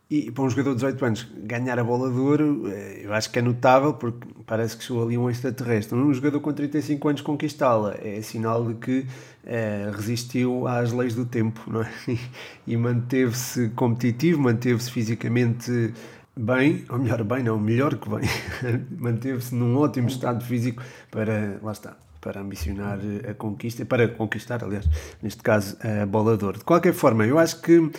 e 0.09 0.31
para 0.31 0.45
um 0.45 0.51
jogador 0.51 0.71
de 0.71 0.77
18 0.77 1.05
anos 1.05 1.29
ganhar 1.38 1.79
a 1.79 1.85
bola 1.85 2.09
de 2.11 2.19
ouro, 2.19 2.69
eh, 2.69 3.01
eu 3.05 3.12
acho 3.12 3.29
que 3.29 3.40
é 3.40 3.42
notável 3.42 3.95
porque 3.95 4.27
parece 4.47 4.77
que 4.77 4.85
chegou 4.85 5.03
ali 5.03 5.19
um 5.19 5.29
extraterrestre. 5.29 5.99
Um 5.99 6.14
jogador 6.14 6.38
com 6.38 6.53
35 6.53 7.09
anos 7.09 7.21
conquistá-la 7.23 7.97
é 8.01 8.23
sinal 8.23 8.64
de 8.64 8.75
que 8.75 9.07
é, 9.45 9.90
resistiu 9.92 10.69
às 10.69 10.92
leis 10.92 11.14
do 11.14 11.25
tempo 11.25 11.61
não 11.69 11.83
é? 11.83 11.90
e 12.66 12.77
manteve-se 12.77 13.71
competitivo, 13.71 14.40
manteve-se 14.40 14.92
fisicamente 14.92 15.92
bem, 16.37 16.85
ou 16.88 16.99
melhor, 16.99 17.25
bem 17.25 17.42
não, 17.42 17.59
melhor 17.59 17.97
que 17.97 18.09
bem, 18.09 18.29
manteve-se 18.97 19.55
num 19.55 19.77
ótimo 19.77 20.07
estado 20.07 20.45
físico 20.45 20.85
para, 21.11 21.59
lá 21.61 21.73
está, 21.73 21.97
para 22.21 22.40
ambicionar 22.40 22.99
a 23.29 23.35
conquista, 23.35 23.85
para 23.85 24.07
conquistar, 24.07 24.62
aliás, 24.62 24.88
neste 25.23 25.42
caso, 25.42 25.77
a 25.81 26.05
bola 26.07 26.37
de 26.37 26.45
ouro. 26.45 26.59
De 26.59 26.64
qualquer 26.64 26.92
forma, 26.92 27.27
eu 27.27 27.38
acho 27.38 27.61
que 27.62 27.90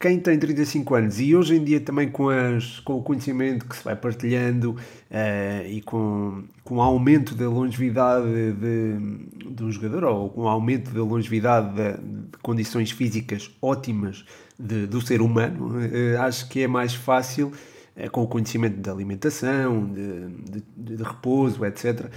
quem 0.00 0.18
tem 0.18 0.38
35 0.38 0.94
anos 0.94 1.20
e 1.20 1.34
hoje 1.34 1.56
em 1.56 1.64
dia 1.64 1.80
também 1.80 2.08
com, 2.08 2.28
as, 2.28 2.80
com 2.80 2.94
o 2.94 3.02
conhecimento 3.02 3.66
que 3.66 3.76
se 3.76 3.84
vai 3.84 3.96
partilhando 3.96 4.72
uh, 4.72 5.66
e 5.66 5.80
com, 5.82 6.44
com 6.62 6.76
o 6.76 6.82
aumento 6.82 7.34
da 7.34 7.48
longevidade 7.48 8.26
de, 8.52 9.50
de 9.50 9.64
um 9.64 9.70
jogador 9.70 10.04
ou 10.04 10.30
com 10.30 10.42
o 10.42 10.48
aumento 10.48 10.90
da 10.90 11.02
longevidade 11.02 11.74
de, 11.74 11.92
de 11.92 12.38
condições 12.42 12.90
físicas 12.90 13.50
ótimas 13.62 14.24
de, 14.58 14.86
do 14.86 15.00
ser 15.00 15.20
humano, 15.22 15.78
uh, 15.78 16.20
acho 16.22 16.48
que 16.48 16.62
é 16.62 16.68
mais 16.68 16.94
fácil 16.94 17.52
com 18.10 18.22
o 18.22 18.26
conhecimento 18.26 18.80
da 18.80 18.92
alimentação, 18.92 19.86
de, 19.86 20.62
de, 20.76 20.96
de 20.96 21.02
repouso, 21.02 21.64
etc. 21.64 22.10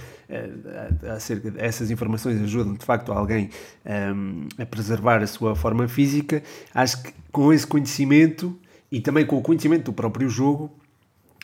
Acerca 1.14 1.52
essas 1.56 1.90
informações 1.90 2.40
ajudam 2.42 2.74
de 2.74 2.84
facto 2.84 3.12
alguém 3.12 3.50
um, 3.86 3.90
ehm, 3.90 4.48
a 4.58 4.66
preservar 4.66 5.22
a 5.22 5.26
sua 5.26 5.54
forma 5.54 5.86
física. 5.86 6.42
Acho 6.74 7.02
que 7.02 7.12
com 7.30 7.52
esse 7.52 7.66
conhecimento 7.66 8.58
e 8.90 9.00
também 9.00 9.24
com 9.24 9.36
o 9.36 9.42
conhecimento 9.42 9.84
do 9.84 9.92
próprio 9.92 10.28
jogo, 10.28 10.70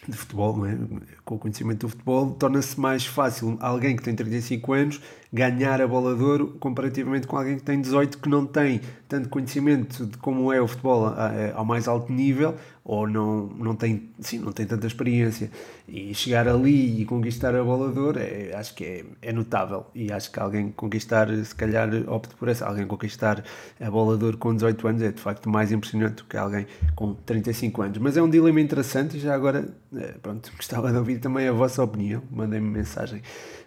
de 0.09 0.17
futebol, 0.17 0.67
é? 0.67 0.77
com 1.25 1.37
o 1.37 1.39
conhecimento 1.39 1.87
do 1.87 1.89
futebol, 1.89 2.33
torna-se 2.33 2.79
mais 2.79 3.07
fácil 3.07 3.57
alguém 3.61 3.97
que 3.97 4.03
tem 4.03 4.15
35 4.15 4.73
anos 4.73 5.01
ganhar 5.35 5.83
a 5.83 5.87
bola 5.89 6.15
de 6.15 6.23
ouro 6.23 6.57
comparativamente 6.61 7.27
com 7.27 7.37
alguém 7.37 7.57
que 7.57 7.65
tem 7.65 7.81
18 7.81 8.19
que 8.19 8.29
não 8.29 8.47
tem 8.47 8.81
tanto 9.09 9.29
conhecimento 9.29 10.07
de 10.07 10.17
como 10.19 10.53
é 10.53 10.61
o 10.61 10.69
futebol 10.69 11.13
ao 11.55 11.65
mais 11.65 11.89
alto 11.89 12.13
nível 12.13 12.55
ou 12.85 13.09
não, 13.09 13.47
não, 13.47 13.75
tem, 13.75 14.11
sim, 14.21 14.39
não 14.39 14.53
tem 14.53 14.65
tanta 14.65 14.87
experiência. 14.87 15.51
E 15.89 16.15
chegar 16.15 16.47
ali 16.47 17.01
e 17.01 17.05
conquistar 17.05 17.55
a 17.55 17.65
bola 17.65 17.91
de 17.91 17.99
ouro 17.99 18.21
é, 18.21 18.55
acho 18.55 18.75
que 18.75 18.85
é, 18.85 19.05
é 19.23 19.33
notável. 19.33 19.87
E 19.95 20.13
acho 20.13 20.31
que 20.31 20.39
alguém 20.39 20.71
conquistar, 20.71 21.29
se 21.45 21.55
calhar 21.55 21.89
opte 22.07 22.35
por 22.37 22.49
essa, 22.49 22.67
alguém 22.67 22.87
conquistar 22.87 23.43
a 23.81 23.91
bola 23.91 24.17
de 24.17 24.25
ouro 24.25 24.39
com 24.39 24.55
18 24.55 24.87
anos 24.87 25.03
é 25.03 25.11
de 25.11 25.21
facto 25.21 25.49
mais 25.49 25.73
impressionante 25.73 26.17
do 26.17 26.25
que 26.25 26.37
alguém 26.37 26.67
com 26.95 27.15
35 27.15 27.83
anos, 27.83 27.99
mas 27.99 28.17
é 28.17 28.23
um 28.23 28.31
dilema 28.31 28.61
interessante 28.61 29.17
e 29.17 29.21
já 29.21 29.35
agora, 29.35 29.67
eh, 29.97 30.15
pronto, 30.23 30.53
gostava 30.57 30.93
de 30.93 30.99
ouvir 30.99 31.19
também 31.19 31.49
a 31.49 31.53
vossa 31.53 31.83
opinião, 31.83 32.23
mandem-me 32.31 32.69
mensagem 32.69 33.23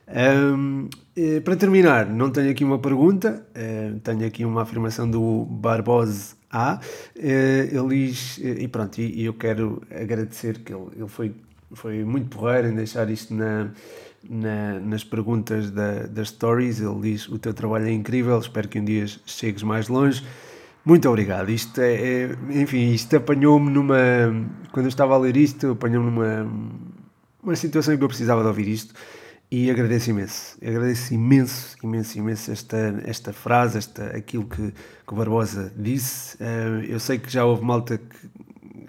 um, 0.07 0.87
eh, 1.17 1.41
para 1.41 1.57
terminar, 1.57 2.05
não 2.05 2.31
tenho 2.31 2.49
aqui 2.49 2.63
uma 2.63 2.79
pergunta, 2.79 3.45
uh, 3.51 3.99
tenho 3.99 4.25
aqui 4.25 4.45
uma 4.45 4.61
afirmação 4.61 5.09
do 5.09 5.43
Barbosa 5.45 6.35
A. 6.49 6.79
Uh, 7.15 7.19
ele 7.19 8.07
diz, 8.07 8.37
e 8.37 8.67
pronto, 8.69 9.01
e, 9.01 9.25
eu 9.25 9.33
quero 9.33 9.81
agradecer 9.91 10.59
que 10.59 10.73
ele, 10.73 10.87
ele 10.95 11.09
foi, 11.09 11.35
foi 11.73 12.05
muito 12.05 12.29
porreiro 12.29 12.69
em 12.69 12.75
deixar 12.75 13.09
isto 13.09 13.33
na, 13.33 13.69
na, 14.29 14.79
nas 14.79 15.03
perguntas 15.03 15.71
da, 15.71 16.03
das 16.03 16.29
stories. 16.29 16.79
Ele 16.79 17.01
diz: 17.01 17.27
O 17.27 17.37
teu 17.37 17.53
trabalho 17.53 17.87
é 17.87 17.91
incrível, 17.91 18.39
espero 18.39 18.69
que 18.69 18.79
um 18.79 18.85
dia 18.85 19.05
chegues 19.25 19.63
mais 19.63 19.89
longe. 19.89 20.25
Muito 20.85 21.09
obrigado. 21.09 21.49
Isto 21.49 21.81
é, 21.81 21.95
é 21.95 22.29
enfim, 22.51 22.93
isto 22.93 23.13
apanhou-me 23.17 23.69
numa. 23.69 23.97
Quando 24.71 24.85
eu 24.85 24.89
estava 24.89 25.15
a 25.15 25.17
ler 25.17 25.35
isto, 25.35 25.71
apanhou-me 25.71 26.09
numa 26.09 26.49
uma 27.43 27.55
situação 27.57 27.93
em 27.93 27.97
que 27.97 28.03
eu 28.03 28.07
precisava 28.07 28.41
de 28.41 28.47
ouvir 28.47 28.69
isto 28.69 28.93
e 29.49 29.71
agradeço 29.71 30.09
imenso, 30.09 30.57
agradeço 30.61 31.13
imenso, 31.13 31.77
imenso, 31.81 32.17
imenso 32.17 32.51
esta, 32.51 33.01
esta 33.05 33.31
frase, 33.31 33.77
esta, 33.77 34.07
aquilo 34.07 34.45
que, 34.45 34.71
que 34.71 35.13
o 35.13 35.15
Barbosa 35.15 35.71
disse. 35.75 36.35
Uh, 36.35 36.83
eu 36.83 36.99
sei 36.99 37.17
que 37.17 37.29
já 37.31 37.45
houve 37.45 37.63
malta 37.63 37.97
que, 37.97 38.29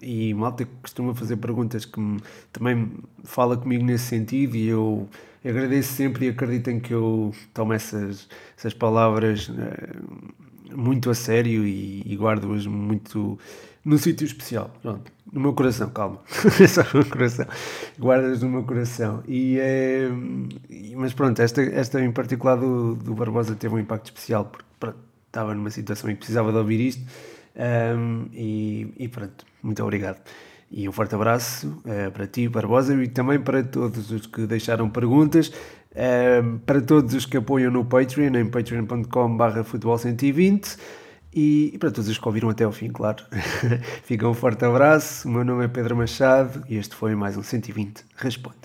e 0.03 0.35
malta 0.35 0.65
que 0.65 0.71
costuma 0.83 1.15
fazer 1.15 1.37
perguntas 1.37 1.85
que 1.85 2.01
me, 2.01 2.21
também 2.53 2.91
fala 3.23 3.57
comigo 3.57 3.85
nesse 3.85 4.07
sentido 4.07 4.57
e 4.57 4.67
eu 4.67 5.09
agradeço 5.45 5.93
sempre 5.93 6.27
e 6.27 6.29
acreditem 6.31 6.81
que 6.81 6.93
eu 6.93 7.33
tomo 7.55 7.73
essas, 7.73 8.29
essas 8.57 8.75
palavras 8.75 9.49
uh, 9.49 10.77
muito 10.77 11.09
a 11.09 11.15
sério 11.15 11.65
e, 11.65 12.03
e 12.05 12.17
guardo-as 12.17 12.67
muito 12.67 13.39
no 13.89 13.99
sítio 13.99 14.25
especial. 14.25 14.71
Pronto 14.83 15.19
no 15.33 15.41
meu 15.41 15.53
coração, 15.53 15.91
calma, 15.91 16.21
só 16.69 16.83
no 16.95 17.03
meu 17.03 17.11
coração, 17.11 17.47
guardas 17.99 18.43
no 18.43 18.49
meu 18.49 18.65
coração. 18.65 19.23
E, 19.27 19.59
é, 19.59 20.09
mas 20.97 21.13
pronto, 21.13 21.41
esta, 21.41 21.63
esta 21.63 22.01
em 22.03 22.11
particular 22.11 22.57
do, 22.57 22.95
do 22.95 23.15
Barbosa 23.15 23.55
teve 23.55 23.75
um 23.75 23.79
impacto 23.79 24.07
especial, 24.07 24.47
porque 24.47 24.67
pronto, 24.81 24.99
estava 25.27 25.55
numa 25.55 25.71
situação 25.71 26.11
em 26.11 26.15
que 26.15 26.21
precisava 26.21 26.51
de 26.51 26.59
ouvir 26.59 26.81
isto. 26.81 27.03
Um, 27.57 28.27
e, 28.33 28.93
e, 28.99 29.09
pronto, 29.09 29.45
muito 29.63 29.83
obrigado. 29.83 30.21
E 30.71 30.89
um 30.89 30.93
forte 30.93 31.15
abraço 31.15 31.67
uh, 31.67 32.11
para 32.13 32.27
ti, 32.27 32.49
Barbosa, 32.49 32.95
e 33.03 33.09
também 33.09 33.41
para 33.41 33.63
todos 33.63 34.11
os 34.11 34.27
que 34.27 34.47
deixaram 34.47 34.89
perguntas, 34.89 35.49
uh, 35.49 36.59
para 36.61 36.81
todos 36.81 37.15
os 37.15 37.27
que 37.27 37.37
apoiam 37.37 37.71
no 37.71 37.85
Patreon, 37.85 38.35
em 38.37 38.47
patreon.com.br 38.47 39.61
futebol120. 39.65 40.79
E, 41.41 41.71
e 41.73 41.79
para 41.79 41.93
todos 41.93 42.11
os 42.11 42.19
que 42.19 42.27
ouviram 42.27 42.51
até 42.51 42.65
ao 42.65 42.73
fim, 42.73 42.89
claro, 42.89 43.23
fica 44.03 44.29
um 44.29 44.35
forte 44.35 44.65
abraço. 44.65 45.29
O 45.29 45.31
meu 45.31 45.45
nome 45.45 45.67
é 45.67 45.69
Pedro 45.69 45.95
Machado 45.95 46.65
e 46.69 46.77
este 46.77 46.97
foi 46.97 47.15
mais 47.15 47.37
um 47.37 47.45
120 47.45 48.05
Responde. 48.17 48.59